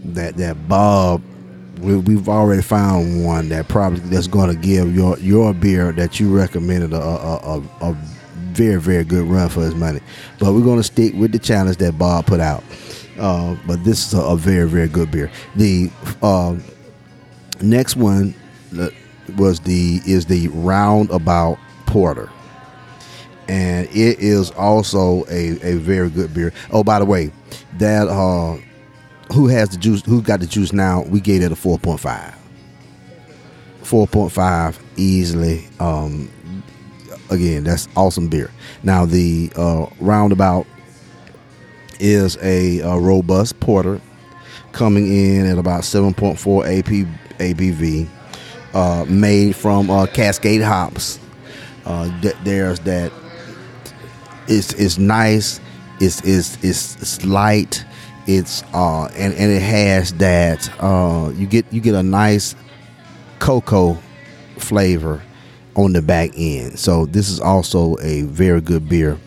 that 0.05 0.37
that 0.37 0.69
Bob. 0.69 1.23
We, 1.81 1.93
have 1.93 2.29
already 2.29 2.63
found 2.63 3.25
one 3.25 3.51
that 3.51 3.69
probably 3.69 4.01
that's 4.01 4.27
going 4.27 4.51
to 4.53 4.61
give 4.61 4.93
your 4.97 5.17
your 5.21 5.55
beer 5.55 5.93
that 5.93 6.19
you 6.19 6.37
recommended 6.37 6.93
a, 6.93 7.01
a, 7.01 7.37
a, 7.37 7.63
a 7.83 7.97
very 8.49 8.81
very 8.81 9.05
good 9.05 9.25
run 9.29 9.49
for 9.49 9.61
his 9.61 9.77
money. 9.77 10.01
But 10.41 10.55
we're 10.55 10.65
going 10.65 10.79
to 10.79 10.83
stick 10.83 11.15
with 11.15 11.31
the 11.31 11.39
challenge 11.39 11.77
that 11.77 11.97
Bob 11.97 12.27
put 12.27 12.41
out. 12.41 12.65
Uh, 13.19 13.57
but 13.67 13.83
this 13.85 14.07
is 14.07 14.15
a, 14.15 14.21
a, 14.21 14.37
very, 14.37 14.69
very 14.69 14.89
good 14.89 15.11
beer. 15.11 15.31
The 15.57 15.91
uh, 16.23 16.57
next 17.61 17.97
one 17.97 18.35
was 19.37 19.61
the 19.61 20.01
is 20.07 20.27
the 20.27 20.49
Roundabout 20.49 21.59
Porter, 21.87 22.31
and 23.49 23.87
it 23.89 24.21
is 24.21 24.51
also 24.53 25.25
a, 25.29 25.59
a 25.63 25.77
very 25.79 26.11
good 26.11 26.33
beer. 26.33 26.53
Oh, 26.71 26.85
by 26.85 26.99
the 26.99 27.05
way, 27.05 27.33
that 27.79 28.09
uh, 28.09 28.59
who 29.33 29.49
has 29.49 29.71
the 29.71 29.77
juice? 29.77 30.03
Who 30.05 30.23
got 30.23 30.41
the 30.41 30.47
juice 30.47 30.73
now? 30.73 31.03
We 31.03 31.21
gave 31.21 31.43
it 31.43 31.53
a 31.53 31.57
four 31.57 31.79
point 31.79 32.01
five. 32.01 32.37
Four 33.83 34.07
point 34.07 34.33
five 34.33 34.79
easily. 34.97 35.67
Um, 35.81 36.31
again, 37.31 37.65
that's 37.65 37.89
awesome 37.97 38.29
beer. 38.29 38.51
Now 38.83 39.07
the 39.07 39.51
uh, 39.57 39.87
Roundabout 40.01 40.67
is 41.99 42.37
a, 42.43 42.81
a 42.81 42.99
robust 42.99 43.59
porter 43.61 44.01
coming 44.73 45.07
in 45.07 45.47
at 45.47 45.59
about 45.59 45.83
7.4 45.83 46.79
AP, 46.79 47.39
ABV, 47.39 48.09
uh, 48.75 49.05
made 49.09 49.57
from 49.57 49.91
uh, 49.91 50.07
Cascade 50.07 50.63
hops. 50.63 51.19
Uh, 51.85 52.21
th- 52.21 52.37
there's 52.45 52.81
that. 52.81 53.13
It's 54.47 54.73
it's 54.75 54.99
nice. 54.99 55.61
It's 56.01 56.21
it's 56.25 56.63
it's, 56.63 56.97
it's 56.97 57.25
light. 57.25 57.85
It's 58.27 58.63
uh 58.75 59.07
and, 59.07 59.33
and 59.35 59.51
it 59.53 59.63
has 59.63 60.13
that 60.15 60.71
uh 60.83 61.31
you 61.35 61.47
get 61.47 61.71
you 61.73 61.81
get 61.81 61.95
a 61.95 62.03
nice 62.03 62.55
cocoa 63.39 63.99
flavor 64.59 65.23
on 65.77 65.93
the 65.93 66.03
back 66.03 66.31
end. 66.37 66.79
So 66.79 67.07
this 67.07 67.31
is 67.31 67.41
also 67.41 67.97
a 68.01 68.23
very 68.23 68.61
good 68.61 68.89
beer 68.89 69.19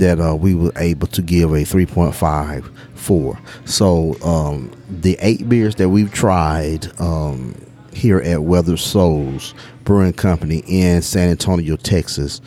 that 0.00 0.18
uh, 0.18 0.34
we 0.34 0.54
were 0.54 0.72
able 0.76 1.06
to 1.06 1.22
give 1.22 1.52
a 1.52 1.58
3.5 1.58 2.70
for. 2.94 3.38
So 3.66 4.16
um, 4.22 4.72
the 4.88 5.16
eight 5.20 5.48
beers 5.48 5.76
that 5.76 5.90
we've 5.90 6.12
tried 6.12 6.88
um, 7.00 7.54
here 7.92 8.18
at 8.18 8.42
Weather 8.42 8.76
Souls 8.76 9.54
Brewing 9.84 10.14
Company 10.14 10.62
in 10.66 11.02
San 11.02 11.28
Antonio, 11.28 11.76
Texas, 11.76 12.40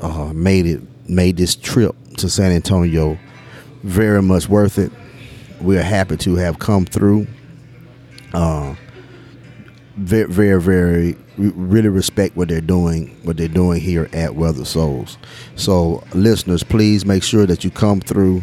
uh, 0.00 0.32
made 0.34 0.66
it 0.66 0.82
made 1.08 1.36
this 1.36 1.56
trip 1.56 1.94
to 2.18 2.28
San 2.28 2.52
Antonio 2.52 3.18
very 3.82 4.22
much 4.22 4.48
worth 4.48 4.78
it. 4.78 4.92
We're 5.60 5.82
happy 5.82 6.16
to 6.18 6.36
have 6.36 6.58
come 6.58 6.86
through. 6.86 7.26
Uh, 8.32 8.74
very, 10.00 10.26
very, 10.26 10.60
very 10.60 11.16
really 11.36 11.88
respect 11.88 12.36
what 12.36 12.48
they're 12.48 12.60
doing, 12.60 13.08
what 13.22 13.36
they're 13.36 13.48
doing 13.48 13.80
here 13.80 14.08
at 14.12 14.34
Weather 14.34 14.64
Souls. 14.64 15.18
So, 15.56 16.02
listeners, 16.14 16.62
please 16.62 17.04
make 17.04 17.22
sure 17.22 17.46
that 17.46 17.64
you 17.64 17.70
come 17.70 18.00
through, 18.00 18.42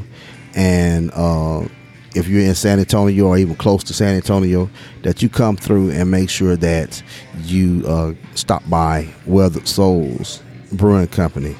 and 0.55 1.11
uh, 1.13 1.67
if 2.15 2.27
you're 2.27 2.43
in 2.43 2.55
San 2.55 2.79
Antonio 2.79 3.25
or 3.25 3.37
even 3.37 3.55
close 3.55 3.83
to 3.85 3.93
San 3.93 4.15
Antonio, 4.15 4.69
that 5.01 5.21
you 5.21 5.29
come 5.29 5.55
through 5.55 5.91
and 5.91 6.11
make 6.11 6.29
sure 6.29 6.55
that 6.57 7.01
you 7.43 7.83
uh, 7.87 8.13
stop 8.35 8.67
by 8.69 9.07
Weather 9.25 9.65
Souls 9.65 10.43
Brewing 10.71 11.07
Company 11.07 11.55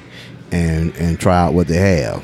and 0.52 0.96
and 0.96 1.20
try 1.20 1.38
out 1.38 1.54
what 1.54 1.68
they 1.68 2.02
have. 2.02 2.24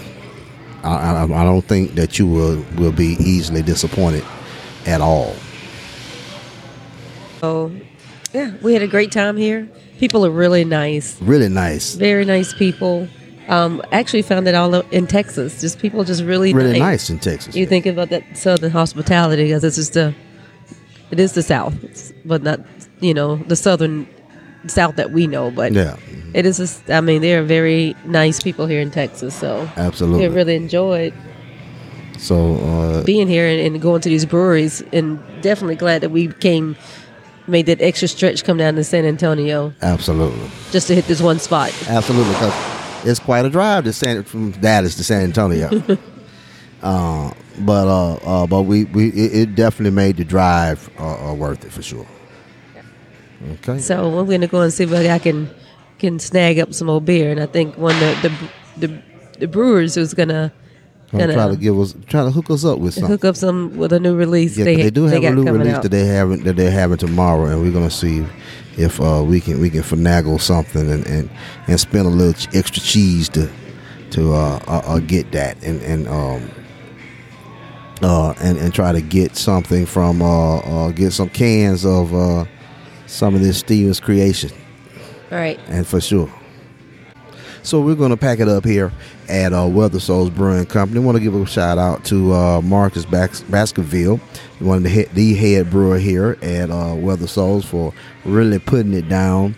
I, 0.84 0.96
I, 0.96 1.24
I 1.24 1.44
don't 1.44 1.66
think 1.66 1.96
that 1.96 2.20
you 2.20 2.28
will 2.28 2.64
will 2.78 2.92
be 2.92 3.16
easily 3.20 3.64
disappointed 3.64 4.24
at 4.86 5.02
all. 5.02 5.36
So, 7.44 7.74
yeah, 8.32 8.54
we 8.62 8.72
had 8.72 8.82
a 8.84 8.88
great 8.88 9.12
time 9.12 9.36
here. 9.36 9.68
People 10.00 10.26
are 10.26 10.30
really 10.30 10.64
nice, 10.64 11.22
Really 11.22 11.50
nice, 11.50 11.94
very 11.94 12.24
nice 12.24 12.54
people. 12.54 13.06
Um, 13.50 13.82
actually, 13.92 14.22
found 14.22 14.48
it 14.48 14.56
all 14.56 14.74
in 14.74 15.08
Texas. 15.08 15.60
Just 15.60 15.78
people, 15.80 16.06
just 16.06 16.24
really, 16.24 16.54
really 16.54 16.80
nice 16.80 17.10
in 17.10 17.20
Texas. 17.20 17.54
You 17.54 17.66
think 17.66 17.86
about 17.86 18.12
that 18.12 18.38
southern 18.38 18.72
hospitality 18.72 19.44
because 19.44 19.66
it's 19.66 19.76
just 19.76 19.98
a, 19.98 20.16
it 21.12 21.20
is 21.20 21.34
the 21.34 21.44
South, 21.44 21.76
but 22.24 22.44
not 22.44 22.62
you 23.02 23.14
know 23.14 23.36
the 23.36 23.58
southern 23.58 24.08
South 24.68 24.96
that 24.96 25.12
we 25.12 25.28
know. 25.28 25.52
But 25.52 25.74
yeah, 25.74 25.98
it 26.34 26.46
is. 26.46 26.60
Just, 26.60 26.90
I 26.90 27.02
mean, 27.02 27.22
they 27.22 27.36
are 27.36 27.44
very 27.44 27.94
nice 28.06 28.42
people 28.42 28.68
here 28.68 28.80
in 28.80 28.90
Texas. 28.90 29.36
So 29.38 29.70
absolutely, 29.76 30.30
we 30.30 30.34
really 30.34 30.56
enjoyed. 30.56 31.14
So 32.18 32.56
uh, 32.56 33.04
being 33.04 33.28
here 33.28 33.48
and, 33.48 33.60
and 33.60 33.82
going 33.82 34.00
to 34.00 34.08
these 34.08 34.26
breweries, 34.26 34.82
and 34.94 35.20
definitely 35.42 35.76
glad 35.76 36.00
that 36.04 36.10
we 36.12 36.30
came 36.30 36.78
made 37.48 37.66
that 37.66 37.82
extra 37.82 38.08
stretch 38.08 38.44
come 38.44 38.58
down 38.58 38.76
to 38.76 38.84
San 38.84 39.06
Antonio. 39.06 39.74
Absolutely. 39.82 40.50
Just 40.72 40.88
to 40.88 40.96
hit 40.96 41.06
this 41.06 41.22
one 41.22 41.40
spot. 41.40 41.74
Absolutely, 41.88 42.34
because 42.34 42.54
it's 43.06 43.20
quite 43.20 43.46
a 43.46 43.50
drive 43.50 43.84
to 43.86 43.94
San 43.94 44.24
from 44.24 44.52
Dallas 44.52 44.96
to 44.96 45.04
San 45.04 45.24
Antonio. 45.24 45.70
uh, 46.84 47.34
but 47.60 47.88
uh, 47.88 48.14
uh, 48.16 48.48
but 48.48 48.64
we, 48.64 48.86
we 48.86 49.10
it, 49.10 49.36
it, 49.36 49.56
definitely 49.56 49.96
made 49.96 50.18
the 50.18 50.24
drive 50.24 50.90
uh, 51.00 51.32
uh, 51.32 51.34
worth 51.34 51.66
it 51.66 51.72
for 51.72 51.82
sure. 51.82 52.08
Okay. 53.52 53.80
So 53.80 54.18
I'm 54.20 54.30
gonna 54.30 54.48
go 54.48 54.62
and 54.62 54.74
see 54.74 54.86
if 54.86 54.94
I 54.94 55.20
can 55.20 55.50
can 56.00 56.20
snag 56.20 56.60
up 56.60 56.74
some 56.74 56.88
more 56.88 57.02
beer, 57.02 57.30
and 57.30 57.40
I 57.40 57.46
think 57.46 57.78
one 57.78 57.96
of 57.96 58.22
the 58.22 58.30
the, 58.78 58.88
the, 58.88 59.02
the 59.40 59.48
brewers 59.48 59.96
who's 59.96 60.14
gonna 60.14 60.52
Gonna 61.20 61.34
try 61.34 61.48
to 61.48 61.56
give 61.56 61.80
us, 61.80 61.94
try 62.08 62.24
to 62.24 62.32
hook 62.32 62.50
us 62.50 62.66
up 62.66 62.80
with 62.80 62.96
something. 62.96 63.12
Hook 63.12 63.26
up 63.26 63.36
some 63.36 63.78
with 63.78 63.94
a 63.94 64.00
new 64.00 64.16
release. 64.16 64.58
Yeah, 64.58 64.66
they, 64.66 64.76
they 64.76 64.90
do 64.90 65.04
have 65.04 65.22
they 65.22 65.28
a 65.28 65.32
new 65.32 65.44
release 65.44 65.76
out. 65.76 65.84
that 65.84 65.90
they 65.90 66.06
having 66.06 66.44
that 66.44 66.56
they're 66.56 66.72
having 66.72 66.98
tomorrow, 66.98 67.46
and 67.46 67.62
we're 67.62 67.72
gonna 67.72 67.92
see 67.92 68.26
if 68.78 69.00
uh, 69.00 69.24
we 69.26 69.40
can 69.40 69.60
we 69.60 69.70
can 69.70 69.82
finagle 69.82 70.42
something 70.42 70.90
and, 70.92 71.06
and, 71.06 71.30
and 71.68 71.80
spend 71.80 72.08
a 72.08 72.10
little 72.10 72.58
extra 72.58 72.82
cheese 72.82 73.30
to 73.30 73.50
to 74.12 74.34
uh, 74.34 74.60
uh, 74.68 74.82
uh, 74.86 75.00
get 75.00 75.32
that 75.32 75.62
and 75.64 75.82
and 75.82 76.08
um 76.08 76.50
uh 78.02 78.34
and, 78.42 78.58
and 78.58 78.74
try 78.74 78.92
to 78.92 79.02
get 79.02 79.36
something 79.36 79.86
from 79.86 80.22
uh, 80.22 80.58
uh 80.60 80.92
get 80.92 81.12
some 81.12 81.30
cans 81.30 81.86
of 81.86 82.14
uh 82.14 82.46
some 83.08 83.36
of 83.36 83.42
this 83.42 83.60
Stevens 83.60 84.00
creation. 84.00 84.50
All 85.32 85.38
right. 85.38 85.60
And 85.68 85.86
for 85.86 86.02
sure. 86.02 86.32
So 87.64 87.80
we're 87.80 87.96
going 87.96 88.12
to 88.12 88.18
pack 88.18 88.40
it 88.40 88.50
up 88.50 88.66
here 88.66 88.92
at 89.30 89.54
uh, 89.54 89.66
Weather 89.68 90.02
Souls 90.02 90.30
Brewing 90.30 90.66
Company. 90.66 91.00
Want 91.00 91.18
to 91.18 91.24
give 91.24 91.34
a 91.34 91.46
shout 91.46 91.78
out 91.78 92.04
to 92.06 92.34
uh, 92.34 92.62
Marcus 92.62 93.06
Bas- 93.06 93.42
Baskerville, 93.44 94.18
one 94.60 94.78
of 94.78 94.84
the 94.84 94.90
head, 94.90 95.10
the 95.14 95.34
head 95.34 95.70
brewer 95.70 95.98
here 95.98 96.38
at 96.42 96.70
uh, 96.70 96.94
Weather 96.94 97.26
Souls, 97.26 97.64
for 97.64 97.94
really 98.26 98.60
putting 98.60 98.94
it 98.94 99.08
down 99.08 99.56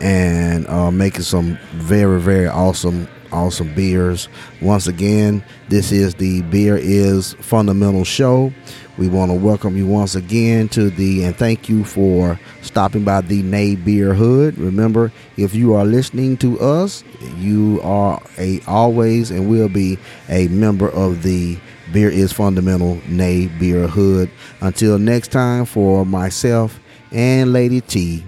and 0.00 0.68
uh, 0.68 0.92
making 0.92 1.22
some 1.22 1.58
very 1.72 2.20
very 2.20 2.46
awesome 2.46 3.08
awesome 3.32 3.74
beers. 3.74 4.28
Once 4.60 4.86
again, 4.86 5.44
this 5.68 5.92
is 5.92 6.14
the 6.14 6.42
Beer 6.42 6.76
is 6.76 7.34
Fundamental 7.34 8.04
Show. 8.04 8.52
We 8.98 9.08
want 9.08 9.30
to 9.30 9.36
welcome 9.36 9.76
you 9.76 9.86
once 9.86 10.16
again 10.16 10.68
to 10.70 10.90
the 10.90 11.24
and 11.24 11.36
thank 11.36 11.68
you 11.68 11.84
for 11.84 12.38
stopping 12.62 13.04
by 13.04 13.20
the 13.20 13.42
Nay 13.42 13.76
Beer 13.76 14.12
Hood. 14.12 14.58
Remember, 14.58 15.12
if 15.36 15.54
you 15.54 15.74
are 15.74 15.84
listening 15.84 16.36
to 16.38 16.58
us, 16.58 17.04
you 17.36 17.80
are 17.82 18.20
a 18.38 18.60
always 18.66 19.30
and 19.30 19.48
will 19.48 19.68
be 19.68 19.98
a 20.28 20.48
member 20.48 20.88
of 20.88 21.22
the 21.22 21.58
Beer 21.92 22.10
is 22.10 22.32
Fundamental 22.32 23.00
Nay 23.06 23.46
Beer 23.46 23.86
Hood. 23.86 24.30
Until 24.60 24.98
next 24.98 25.30
time, 25.30 25.64
for 25.64 26.04
myself 26.04 26.80
and 27.12 27.52
Lady 27.52 27.80
T 27.80 28.24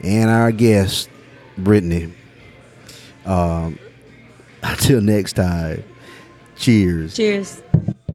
and 0.00 0.30
our 0.30 0.52
guest 0.52 1.10
Brittany. 1.58 2.12
Um, 3.26 3.78
until 4.64 5.00
next 5.00 5.34
time, 5.34 5.84
cheers. 6.56 7.14
Cheers. 7.16 7.62